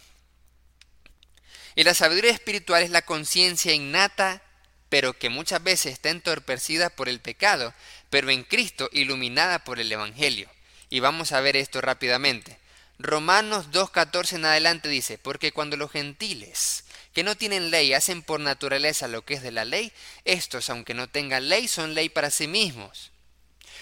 Y 1.75 1.85
la 1.85 1.95
sabiduría 1.95 2.33
espiritual 2.33 2.83
es 2.83 2.91
la 2.91 3.03
conciencia 3.03 3.73
innata, 3.73 4.43
pero 4.91 5.15
que 5.15 5.31
muchas 5.31 5.63
veces 5.63 5.95
está 5.95 6.11
entorpecida 6.11 6.91
por 6.91 7.09
el 7.09 7.21
pecado, 7.21 7.73
pero 8.11 8.31
en 8.31 8.45
Cristo 8.45 8.91
iluminada 8.93 9.65
por 9.65 9.81
el 9.81 9.91
Evangelio. 9.91 10.51
Y 10.91 11.01
vamos 11.01 11.33
a 11.33 11.41
ver 11.41 11.57
esto 11.57 11.81
rápidamente. 11.81 12.59
Romanos 12.99 13.71
2.14 13.71 14.35
en 14.35 14.45
adelante 14.45 14.91
dice, 14.91 15.17
porque 15.17 15.51
cuando 15.51 15.79
los 15.79 15.91
gentiles 15.91 16.85
que 17.13 17.23
no 17.23 17.37
tienen 17.37 17.71
ley 17.71 17.93
hacen 17.93 18.23
por 18.23 18.41
naturaleza 18.41 19.09
lo 19.09 19.25
que 19.25 19.35
es 19.35 19.43
de 19.43 19.53
la 19.53 19.65
ley, 19.65 19.93
estos, 20.25 20.71
aunque 20.71 20.95
no 20.95 21.09
tengan 21.09 21.49
ley, 21.49 21.69
son 21.69 21.95
ley 21.95 22.09
para 22.09 22.31
sí 22.31 22.47
mismos, 22.47 23.11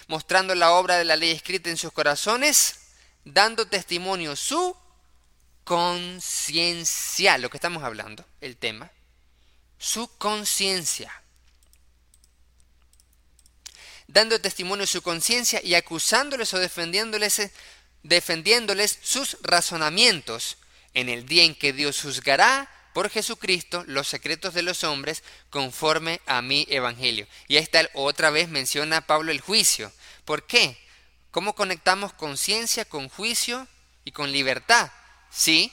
mostrando 0.08 0.54
la 0.54 0.72
obra 0.72 0.96
de 0.96 1.04
la 1.04 1.16
ley 1.16 1.30
escrita 1.30 1.70
en 1.70 1.76
sus 1.76 1.92
corazones, 1.92 2.80
dando 3.24 3.68
testimonio 3.68 4.34
su 4.34 4.76
conciencia, 5.64 7.38
lo 7.38 7.50
que 7.50 7.58
estamos 7.58 7.84
hablando, 7.84 8.24
el 8.40 8.56
tema, 8.56 8.90
su 9.78 10.08
conciencia, 10.18 11.22
dando 14.08 14.40
testimonio 14.40 14.86
su 14.86 15.02
conciencia 15.02 15.60
y 15.62 15.74
acusándoles 15.74 16.52
o 16.54 16.58
defendiéndoles 16.58 17.50
defendiéndoles 18.02 18.98
sus 19.02 19.36
razonamientos 19.42 20.56
en 20.94 21.08
el 21.08 21.26
día 21.26 21.44
en 21.44 21.54
que 21.54 21.72
Dios 21.72 22.00
juzgará 22.00 22.68
por 22.92 23.10
Jesucristo 23.10 23.84
los 23.86 24.08
secretos 24.08 24.54
de 24.54 24.62
los 24.62 24.84
hombres 24.84 25.22
conforme 25.50 26.20
a 26.26 26.42
mi 26.42 26.66
evangelio. 26.68 27.26
Y 27.48 27.56
ahí 27.56 27.62
está 27.62 27.88
otra 27.94 28.30
vez 28.30 28.48
menciona 28.48 29.06
Pablo 29.06 29.30
el 29.30 29.40
juicio. 29.40 29.92
¿Por 30.24 30.46
qué? 30.46 30.76
¿Cómo 31.30 31.54
conectamos 31.54 32.12
conciencia 32.12 32.84
con 32.84 33.08
juicio 33.08 33.66
y 34.04 34.12
con 34.12 34.32
libertad? 34.32 34.90
Sí, 35.30 35.72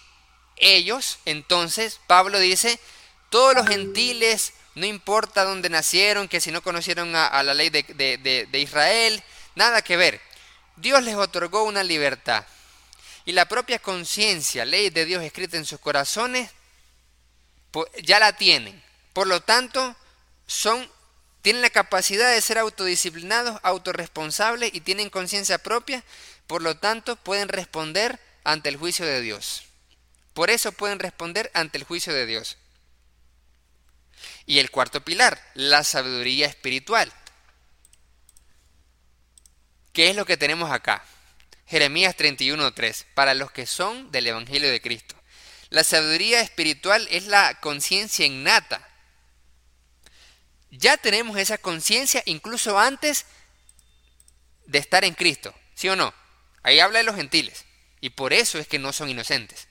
ellos, 0.58 1.20
entonces, 1.26 2.00
Pablo 2.08 2.40
dice, 2.40 2.80
todos 3.30 3.56
los 3.56 3.68
gentiles, 3.68 4.54
no 4.76 4.86
importa 4.86 5.44
dónde 5.44 5.70
nacieron, 5.70 6.28
que 6.28 6.42
si 6.42 6.52
no 6.52 6.62
conocieron 6.62 7.16
a, 7.16 7.42
la 7.42 7.54
ley 7.54 7.70
de, 7.70 7.84
de 8.52 8.60
Israel, 8.60 9.24
nada 9.56 9.82
que 9.82 9.98
ver. 9.98 10.22
Dios 10.76 11.04
les 11.04 11.16
otorgó 11.16 11.64
una 11.64 11.84
libertad. 11.84 12.46
Y 13.26 13.34
la 13.34 13.46
propia 13.46 13.80
conciencia, 13.80 14.64
ley 14.64 14.90
de 14.90 15.06
Dios 15.06 15.24
escrita 15.24 15.58
en 15.58 15.66
sus 15.66 15.80
corazones, 15.80 16.52
ya 18.04 18.20
la 18.20 18.34
tienen. 18.34 18.82
Por 19.14 19.28
lo 19.28 19.42
tanto, 19.42 19.96
son, 20.46 20.90
tienen 21.42 21.62
la 21.62 21.70
capacidad 21.70 22.32
de 22.32 22.42
ser 22.42 22.58
autodisciplinados, 22.58 23.60
autorresponsables 23.64 24.74
y 24.74 24.82
tienen 24.82 25.10
conciencia 25.10 25.58
propia. 25.58 26.04
Por 26.48 26.62
lo 26.62 26.78
tanto, 26.78 27.16
pueden 27.16 27.50
responder 27.50 28.20
ante 28.44 28.70
el 28.70 28.78
juicio 28.78 29.06
de 29.06 29.22
Dios. 29.22 29.64
Por 30.34 30.50
eso 30.50 30.72
pueden 30.72 31.00
responder 31.00 31.52
ante 31.54 31.78
el 31.78 31.84
juicio 31.84 32.14
de 32.14 32.26
Dios. 32.26 32.58
Y 34.46 34.60
el 34.60 34.72
cuarto 34.72 35.04
pilar, 35.04 35.42
la 35.56 35.84
sabiduría 35.84 36.48
espiritual. 36.48 37.12
¿Qué 39.94 40.10
es 40.12 40.16
lo 40.16 40.26
que 40.26 40.38
tenemos 40.38 40.72
acá? 40.72 41.04
Jeremías 41.66 42.16
31.3, 42.16 43.06
para 43.14 43.34
los 43.34 43.52
que 43.52 43.66
son 43.66 44.12
del 44.12 44.28
Evangelio 44.28 44.72
de 44.72 44.80
Cristo. 44.80 45.17
La 45.70 45.84
sabiduría 45.84 46.42
espiritual 46.42 47.08
es 47.12 47.28
la 47.28 47.60
conciencia 47.60 48.26
innata. 48.26 48.88
Ya 50.72 50.98
tenemos 50.98 51.38
esa 51.38 51.58
conciencia 51.58 52.24
incluso 52.26 52.80
antes 52.80 53.26
de 54.66 54.80
estar 54.80 55.04
en 55.04 55.14
Cristo, 55.14 55.54
¿sí 55.76 55.90
o 55.90 55.96
no? 55.96 56.14
Ahí 56.64 56.80
habla 56.80 57.00
de 57.00 57.06
los 57.06 57.16
gentiles, 57.16 57.66
y 58.02 58.10
por 58.12 58.34
eso 58.34 58.60
es 58.60 58.68
que 58.68 58.80
no 58.80 58.94
son 58.94 59.10
inocentes. 59.10 59.68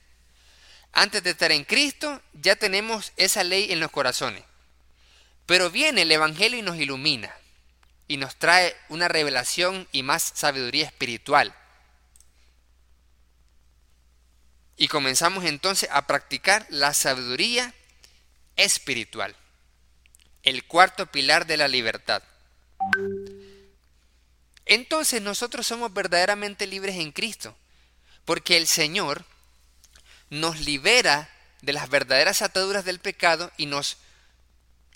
Antes 0.92 1.22
de 1.22 1.30
estar 1.30 1.52
en 1.52 1.64
Cristo 1.64 2.22
ya 2.32 2.56
tenemos 2.56 3.12
esa 3.16 3.44
ley 3.44 3.72
en 3.72 3.80
los 3.80 3.90
corazones. 3.90 4.44
Pero 5.44 5.70
viene 5.70 6.02
el 6.02 6.12
Evangelio 6.12 6.58
y 6.58 6.62
nos 6.62 6.76
ilumina, 6.76 7.34
y 8.08 8.16
nos 8.16 8.36
trae 8.36 8.76
una 8.88 9.08
revelación 9.08 9.88
y 9.92 10.02
más 10.02 10.32
sabiduría 10.34 10.86
espiritual 10.86 11.54
Y 14.76 14.88
comenzamos 14.88 15.44
entonces 15.44 15.88
a 15.92 16.06
practicar 16.06 16.66
la 16.68 16.92
sabiduría 16.92 17.74
espiritual, 18.56 19.34
el 20.42 20.64
cuarto 20.64 21.06
pilar 21.06 21.46
de 21.46 21.56
la 21.56 21.68
libertad. 21.68 22.22
Entonces 24.66 25.22
nosotros 25.22 25.66
somos 25.66 25.92
verdaderamente 25.92 26.66
libres 26.66 26.96
en 26.96 27.12
Cristo, 27.12 27.56
porque 28.24 28.56
el 28.56 28.66
Señor 28.66 29.24
nos 30.28 30.60
libera 30.60 31.30
de 31.62 31.72
las 31.72 31.88
verdaderas 31.88 32.42
ataduras 32.42 32.84
del 32.84 32.98
pecado 32.98 33.50
y 33.56 33.66
nos 33.66 33.98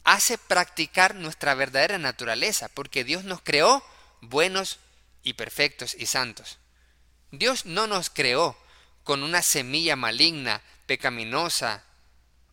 hace 0.04 0.38
practicar 0.38 1.14
nuestra 1.14 1.54
verdadera 1.54 1.98
naturaleza, 1.98 2.68
porque 2.68 3.04
Dios 3.04 3.24
nos 3.24 3.40
creó 3.42 3.84
buenos 4.20 4.78
y 5.22 5.34
perfectos 5.34 5.94
y 5.98 6.06
santos. 6.06 6.58
Dios 7.30 7.64
no 7.64 7.86
nos 7.86 8.10
creó 8.10 8.56
con 9.10 9.24
una 9.24 9.42
semilla 9.42 9.96
maligna, 9.96 10.62
pecaminosa 10.86 11.82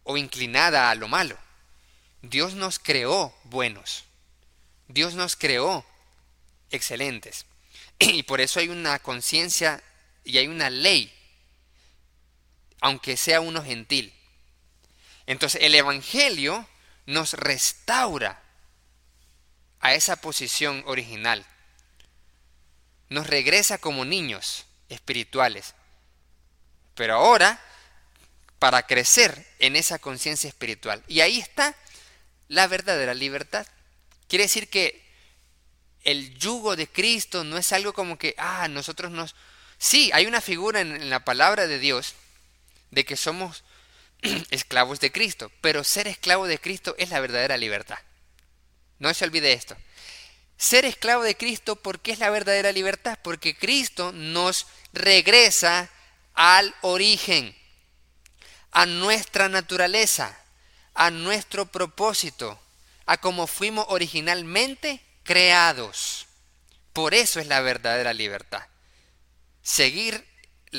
o 0.01 0.17
inclinada 0.17 0.89
a 0.89 0.95
lo 0.95 1.07
malo. 1.07 1.37
Dios 2.23 2.55
nos 2.55 2.79
creó 2.79 3.31
buenos. 3.43 4.05
Dios 4.87 5.13
nos 5.13 5.35
creó 5.35 5.85
excelentes. 6.71 7.45
Y 7.99 8.23
por 8.23 8.41
eso 8.41 8.59
hay 8.59 8.69
una 8.69 8.97
conciencia 8.97 9.83
y 10.23 10.39
hay 10.39 10.47
una 10.47 10.71
ley, 10.71 11.13
aunque 12.81 13.17
sea 13.17 13.39
uno 13.39 13.63
gentil. 13.63 14.11
Entonces 15.27 15.61
el 15.61 15.75
Evangelio 15.75 16.67
nos 17.05 17.33
restaura 17.33 18.41
a 19.79 19.93
esa 19.93 20.15
posición 20.15 20.81
original. 20.87 21.45
Nos 23.09 23.27
regresa 23.27 23.77
como 23.77 24.05
niños 24.05 24.65
espirituales. 24.89 25.75
Pero 26.97 27.13
ahora, 27.13 27.61
para 28.57 28.87
crecer 28.87 29.45
en 29.59 29.75
esa 29.75 29.99
conciencia 29.99 30.47
espiritual. 30.47 31.03
Y 31.07 31.21
ahí 31.21 31.39
está 31.39 31.75
la 32.47 32.65
verdadera 32.65 33.13
libertad. 33.13 33.67
Quiere 34.27 34.45
decir 34.45 34.67
que 34.67 35.05
el 36.03 36.37
yugo 36.39 36.75
de 36.75 36.87
Cristo 36.87 37.43
no 37.43 37.57
es 37.57 37.71
algo 37.71 37.93
como 37.93 38.17
que, 38.17 38.33
ah, 38.39 38.67
nosotros 38.67 39.11
nos... 39.11 39.35
Sí, 39.77 40.09
hay 40.11 40.25
una 40.25 40.41
figura 40.41 40.81
en, 40.81 41.09
la 41.11 41.23
palabra 41.23 41.67
de 41.67 41.77
Dios 41.77 42.15
de 42.89 43.05
que 43.05 43.15
somos 43.15 43.63
esclavos 44.49 44.99
de 44.99 45.11
Cristo, 45.11 45.51
pero 45.61 45.83
ser 45.83 46.07
esclavo 46.07 46.47
de 46.47 46.59
Cristo 46.59 46.95
es 46.97 47.09
la 47.09 47.19
verdadera 47.19 47.57
libertad. 47.57 47.99
No 48.97 49.13
se 49.13 49.23
olvide 49.23 49.53
esto. 49.53 49.77
Ser 50.57 50.85
esclavo 50.85 51.21
de 51.21 51.37
Cristo, 51.37 51.75
¿por 51.75 51.99
qué 51.99 52.13
es 52.13 52.17
la 52.17 52.31
verdadera 52.31 52.71
libertad? 52.71 53.19
Porque 53.21 53.55
Cristo 53.55 54.11
nos 54.11 54.65
regresa 54.93 55.91
al 56.37 56.73
origen, 56.81 57.53
a 58.71 58.85
nuestra 58.85 59.49
naturaleza, 59.49 60.37
a 60.93 61.09
nuestro 61.09 61.65
propósito, 61.65 62.59
a 63.07 63.17
como 63.17 63.47
fuimos 63.47 63.87
originalmente 63.89 65.01
creados. 65.23 66.27
Por 66.93 67.15
eso 67.15 67.39
es 67.39 67.47
la 67.47 67.59
verdadera 67.61 68.13
libertad. 68.13 68.61
Seguir 69.63 70.23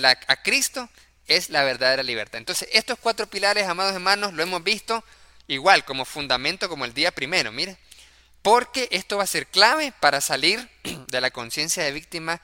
a 0.05 0.43
Cristo 0.43 0.89
es 1.27 1.51
la 1.51 1.65
verdadera 1.65 2.05
libertad. 2.05 2.39
Entonces, 2.39 2.69
estos 2.73 2.97
cuatro 3.01 3.27
pilares, 3.27 3.67
amados 3.67 3.95
hermanos, 3.95 4.35
lo 4.35 4.45
hemos 4.45 4.63
visto 4.63 5.03
igual 5.49 5.85
como 5.85 6.05
fundamento 6.05 6.69
como 6.69 6.85
el 6.85 6.95
día 6.95 7.11
primero, 7.11 7.51
mire, 7.51 7.77
porque 8.43 8.89
esto 8.93 9.17
va 9.17 9.25
a 9.25 9.27
ser 9.27 9.49
clave 9.49 9.93
para 9.99 10.21
salir 10.21 10.71
de 11.09 11.21
la 11.21 11.33
conciencia 11.33 11.83
de 11.83 11.91
víctima 11.91 12.41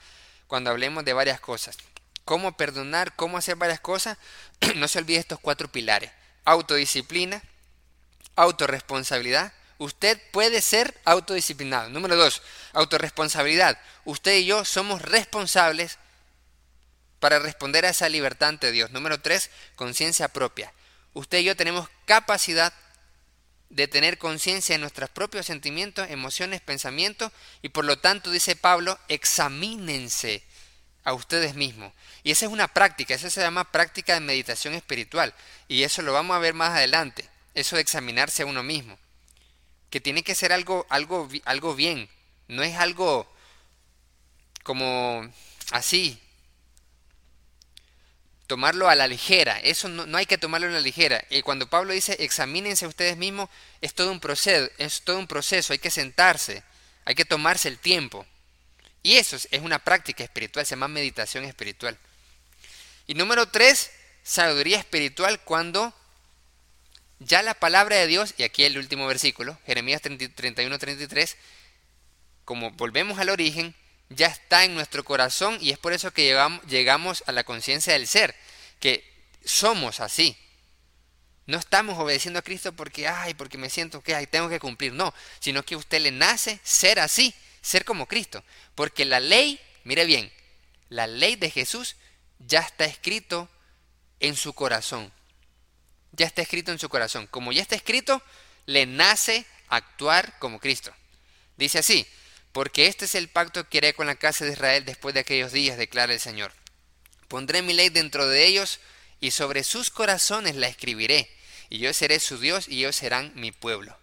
cuando 0.49 0.71
hablemos 0.71 1.05
de 1.05 1.13
varias 1.13 1.39
cosas 1.39 1.79
cómo 2.25 2.57
perdonar, 2.57 3.15
cómo 3.17 3.39
hacer 3.39 3.57
varias 3.57 3.81
cosas, 3.81 4.19
no 4.77 4.89
se 4.89 4.99
olvide 4.99 5.19
estos 5.19 5.41
cuatro 5.41 5.71
pilares. 5.71 6.11
Autodisciplina, 6.45 7.43
autorresponsabilidad. 8.37 9.53
Usted 9.79 10.21
puede 10.31 10.61
ser 10.61 10.99
autodisciplinado. 11.05 11.89
Número 11.91 12.17
dos, 12.17 12.43
autorresponsabilidad. 12.73 13.79
Usted 14.05 14.37
y 14.37 14.47
yo 14.47 14.65
somos 14.65 15.03
responsables 15.03 15.99
para 17.21 17.39
responder 17.39 17.85
a 17.85 17.91
esa 17.91 18.09
libertad 18.09 18.51
ante 18.51 18.71
Dios. 18.71 18.91
Número 18.91 19.21
tres, 19.21 19.51
conciencia 19.77 20.29
propia. 20.29 20.73
Usted 21.15 21.39
y 21.39 21.45
yo 21.45 21.57
tenemos 21.57 21.89
capacidad 22.05 22.73
de 23.71 23.89
tener 23.89 24.19
conciencia 24.19 24.75
de 24.75 24.79
nuestros 24.79 25.11
propios 25.11 25.47
sentimientos, 25.47 26.09
emociones, 26.11 26.61
pensamientos 26.61 27.33
y 27.63 27.71
por 27.71 27.85
lo 27.85 27.99
tanto, 27.99 28.31
dice 28.31 28.57
Pablo, 28.57 28.99
examínense 29.09 30.45
a 31.05 31.13
ustedes 31.13 31.55
mismos. 31.55 31.93
Y 32.23 32.31
esa 32.31 32.47
es 32.47 32.53
una 32.53 32.69
práctica, 32.69 33.15
esa 33.15 33.31
se 33.31 33.41
llama 33.41 33.71
práctica 33.71 34.15
de 34.15 34.21
meditación 34.21 34.75
espiritual. 34.75 35.35
Y 35.69 35.83
eso 35.83 36.03
lo 36.03 36.13
vamos 36.13 36.35
a 36.35 36.41
ver 36.41 36.55
más 36.55 36.71
adelante, 36.71 37.29
eso 37.55 37.77
de 37.77 37.83
examinarse 37.83 38.43
a 38.43 38.47
uno 38.47 38.63
mismo. 38.63 38.99
Que 39.91 40.01
tiene 40.01 40.23
que 40.23 40.35
ser 40.35 40.53
algo, 40.53 40.87
algo, 40.89 41.29
algo 41.45 41.75
bien, 41.75 42.09
no 42.49 42.63
es 42.63 42.77
algo 42.77 43.31
como 44.63 45.31
así, 45.71 46.19
tomarlo 48.47 48.89
a 48.89 48.95
la 48.95 49.07
ligera, 49.07 49.59
eso 49.61 49.89
no, 49.89 50.07
no, 50.07 50.19
hay 50.19 50.27
que 50.27 50.39
tomarlo 50.39 50.69
a 50.69 50.71
la 50.71 50.81
ligera. 50.81 51.23
Y 51.31 51.43
cuando 51.43 51.69
Pablo 51.69 51.93
dice 51.93 52.17
examínense 52.21 52.87
ustedes 52.87 53.17
mismos, 53.17 53.49
es 53.81 53.95
todo 53.95 54.11
un 54.11 54.21
proceso, 54.21 54.71
es 54.79 55.03
todo 55.03 55.19
un 55.19 55.27
proceso, 55.27 55.73
hay 55.73 55.79
que 55.79 55.91
sentarse, 55.91 56.63
hay 57.05 57.15
que 57.15 57.25
tomarse 57.25 57.69
el 57.69 57.79
tiempo. 57.79 58.27
Y 59.05 59.19
eso 59.19 59.37
es 59.37 59.61
una 59.61 59.79
práctica 59.79 60.25
espiritual, 60.25 60.65
se 60.65 60.71
llama 60.71 60.89
meditación 60.89 61.45
espiritual. 61.45 61.99
Y 63.07 63.13
número 63.13 63.47
tres, 63.47 63.91
sabiduría 64.23 64.79
espiritual 64.79 65.41
cuando 65.43 65.93
ya 67.19 67.43
la 67.43 67.53
palabra 67.53 67.97
de 67.97 68.07
Dios, 68.07 68.33
y 68.39 68.45
aquí 68.45 68.65
el 68.65 68.79
último 68.79 69.07
versículo, 69.07 69.59
Jeremías 69.67 70.03
31-33, 70.03 71.37
como 72.47 72.71
volvemos 72.71 73.19
al 73.19 73.29
origen, 73.29 73.75
ya 74.09 74.29
está 74.29 74.65
en 74.65 74.75
nuestro 74.75 75.05
corazón 75.05 75.59
y 75.61 75.71
es 75.71 75.79
por 75.79 75.93
eso 75.93 76.11
que 76.11 76.25
llegamos, 76.25 76.65
llegamos 76.65 77.23
a 77.27 77.33
la 77.33 77.45
conciencia 77.45 77.93
del 77.93 78.07
ser, 78.07 78.35
que 78.81 79.05
somos 79.45 80.01
así. 80.01 80.35
No 81.45 81.59
estamos 81.59 81.99
obedeciendo 81.99 82.39
a 82.39 82.43
Cristo 82.43 82.73
porque, 82.73 83.07
ay, 83.07 83.35
porque 83.35 83.59
me 83.59 83.69
siento 83.69 84.01
que 84.01 84.15
ay, 84.15 84.27
tengo 84.27 84.49
que 84.49 84.61
cumplir, 84.61 84.95
no, 84.95 85.13
sino 85.41 85.63
que 85.63 85.75
a 85.75 85.79
usted 85.79 86.01
le 86.01 86.11
nace 86.11 86.59
ser 86.63 87.01
así 87.01 87.35
ser 87.65 87.85
como 87.85 88.07
Cristo. 88.07 88.45
Porque 88.75 89.05
la 89.05 89.21
ley, 89.21 89.61
mire 89.83 90.05
bien, 90.05 90.33
la 90.89 91.07
ley 91.07 91.37
de 91.37 91.51
Jesús 91.51 91.97
ya 92.39 92.61
está 92.61 92.85
escrito 92.85 93.49
en 94.21 94.37
su 94.37 94.53
corazón. 94.53 95.13
ya 96.13 96.27
está 96.27 96.43
escrito 96.43 96.71
en 96.71 96.79
su 96.79 96.89
corazón. 96.89 97.27
Como 97.27 97.51
ya 97.51 97.63
está 97.63 97.75
escrito, 97.75 98.23
le 98.67 98.87
nace 98.87 99.45
actuar 99.69 100.39
como 100.39 100.61
Cristo. 100.61 100.95
Dice 101.57 101.79
así, 101.81 102.07
porque 102.53 102.87
este 102.87 103.07
es 103.07 103.17
el 103.17 103.29
pacto 103.29 103.69
que 103.69 103.79
haré 103.79 103.95
con 103.95 104.07
la 104.07 104.15
casa 104.15 104.45
de 104.45 104.53
Israel 104.53 104.85
después 104.85 105.13
de 105.15 105.21
aquellos 105.21 105.51
días, 105.51 105.77
declara 105.77 106.13
el 106.13 106.21
Señor. 106.21 106.53
Pondré 107.27 107.63
mi 107.63 107.73
ley 107.73 107.89
dentro 107.89 108.29
de 108.29 108.47
ellos 108.47 108.79
y 109.19 109.33
sobre 109.33 109.65
sus 109.65 109.91
corazones 109.91 110.55
la 110.55 110.69
escribiré, 110.69 111.29
y 111.69 111.79
yo 111.79 111.93
seré 111.93 112.21
su 112.21 112.39
Dios 112.39 112.69
y 112.69 112.79
ellos 112.79 112.95
serán 112.95 113.33
mi 113.35 113.51
pueblo. 113.51 113.99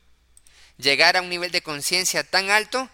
Llegar 0.77 1.15
a 1.15 1.21
un 1.21 1.29
nivel 1.29 1.51
de 1.51 1.61
conciencia 1.61 2.23
tan 2.23 2.49
alto 2.49 2.89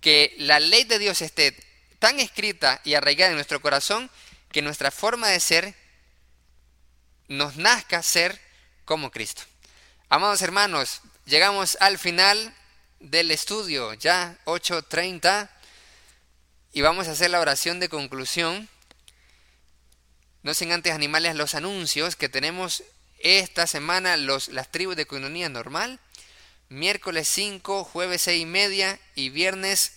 que 0.00 0.34
la 0.38 0.60
ley 0.60 0.84
de 0.84 0.98
Dios 0.98 1.22
esté 1.22 1.56
tan 1.98 2.20
escrita 2.20 2.80
y 2.84 2.94
arraigada 2.94 3.30
en 3.30 3.36
nuestro 3.36 3.60
corazón 3.60 4.10
que 4.52 4.62
nuestra 4.62 4.90
forma 4.90 5.28
de 5.28 5.40
ser 5.40 5.74
nos 7.28 7.56
nazca 7.56 8.02
ser 8.02 8.40
como 8.84 9.10
Cristo. 9.10 9.42
Amados 10.08 10.40
hermanos, 10.42 11.02
llegamos 11.26 11.76
al 11.80 11.98
final 11.98 12.54
del 13.00 13.30
estudio, 13.30 13.92
ya 13.94 14.38
8.30, 14.46 15.50
y 16.72 16.80
vamos 16.80 17.08
a 17.08 17.12
hacer 17.12 17.30
la 17.30 17.40
oración 17.40 17.80
de 17.80 17.88
conclusión. 17.88 18.68
No 20.42 20.54
sin 20.54 20.72
antes 20.72 20.94
animales 20.94 21.36
los 21.36 21.54
anuncios 21.54 22.16
que 22.16 22.28
tenemos 22.28 22.84
esta 23.18 23.66
semana 23.66 24.16
los, 24.16 24.48
las 24.48 24.70
tribus 24.70 24.96
de 24.96 25.06
coinonía 25.06 25.48
normal, 25.48 26.00
miércoles 26.68 27.28
5, 27.28 27.84
jueves 27.84 28.22
6 28.22 28.42
y 28.42 28.46
media 28.46 28.98
y 29.14 29.30
viernes 29.30 29.92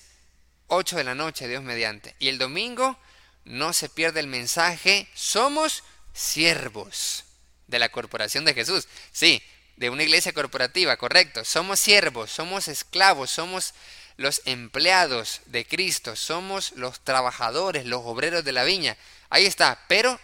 8 0.68 0.98
de 0.98 1.04
la 1.04 1.16
noche, 1.16 1.48
Dios 1.48 1.64
mediante. 1.64 2.16
Y 2.20 2.30
el 2.30 2.38
domingo 2.38 2.98
no 3.44 3.74
se 3.74 3.90
pierde 3.90 4.20
el 4.20 4.28
mensaje, 4.28 5.08
somos 5.14 5.84
siervos 6.14 7.26
de 7.68 7.80
la 7.80 7.90
corporación 7.90 8.46
de 8.46 8.54
Jesús. 8.54 8.88
Sí, 9.12 9.42
de 9.78 9.90
una 9.90 10.04
iglesia 10.04 10.34
corporativa, 10.34 10.98
correcto. 10.98 11.44
Somos 11.44 11.80
siervos, 11.80 12.32
somos 12.32 12.68
esclavos, 12.68 13.32
somos 13.32 13.74
los 14.18 14.42
empleados 14.46 15.42
de 15.48 15.66
Cristo, 15.66 16.16
somos 16.16 16.74
los 16.74 17.00
trabajadores, 17.00 17.86
los 17.86 18.02
obreros 18.04 18.44
de 18.44 18.52
la 18.52 18.64
viña. 18.64 18.98
Ahí 19.30 19.46
está, 19.46 19.84
pero 19.88 20.20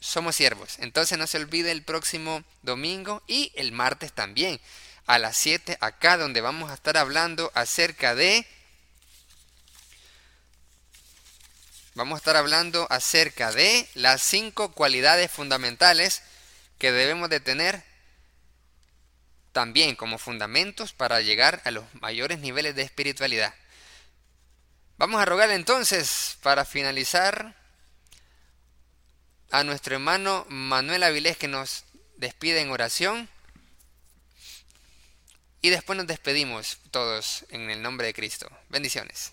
somos 0.00 0.36
siervos. 0.36 0.78
Entonces 0.78 1.18
no 1.18 1.26
se 1.26 1.38
olvide 1.38 1.70
el 1.70 1.82
próximo 1.82 2.42
domingo 2.62 3.22
y 3.26 3.52
el 3.56 3.72
martes 3.72 4.12
también, 4.12 4.60
a 5.08 5.18
las 5.18 5.38
7 5.38 5.78
acá, 5.80 6.18
donde 6.18 6.42
vamos 6.42 6.70
a 6.70 6.74
estar 6.74 6.96
hablando 6.98 7.50
acerca 7.54 8.14
de... 8.14 8.46
Vamos 11.94 12.16
a 12.16 12.18
estar 12.18 12.36
hablando 12.36 12.86
acerca 12.90 13.50
de 13.50 13.88
las 13.94 14.22
cinco 14.22 14.70
cualidades 14.72 15.30
fundamentales 15.32 16.22
que 16.78 16.92
debemos 16.92 17.28
de 17.30 17.40
tener 17.40 17.82
también 19.52 19.96
como 19.96 20.18
fundamentos 20.18 20.92
para 20.92 21.22
llegar 21.22 21.62
a 21.64 21.70
los 21.72 21.84
mayores 21.94 22.38
niveles 22.38 22.76
de 22.76 22.82
espiritualidad. 22.82 23.52
Vamos 24.98 25.20
a 25.20 25.24
rogar 25.24 25.50
entonces 25.50 26.36
para 26.42 26.66
finalizar 26.66 27.56
a 29.50 29.64
nuestro 29.64 29.94
hermano 29.94 30.44
Manuel 30.50 31.02
Avilés 31.02 31.38
que 31.38 31.48
nos 31.48 31.84
despide 32.18 32.60
en 32.60 32.70
oración 32.70 33.28
y 35.60 35.70
después 35.70 35.96
nos 35.96 36.06
despedimos 36.06 36.78
todos 36.90 37.44
en 37.50 37.70
el 37.70 37.82
nombre 37.82 38.06
de 38.06 38.14
Cristo. 38.14 38.48
Bendiciones. 38.68 39.32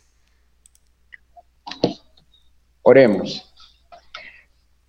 Oremos. 2.82 3.55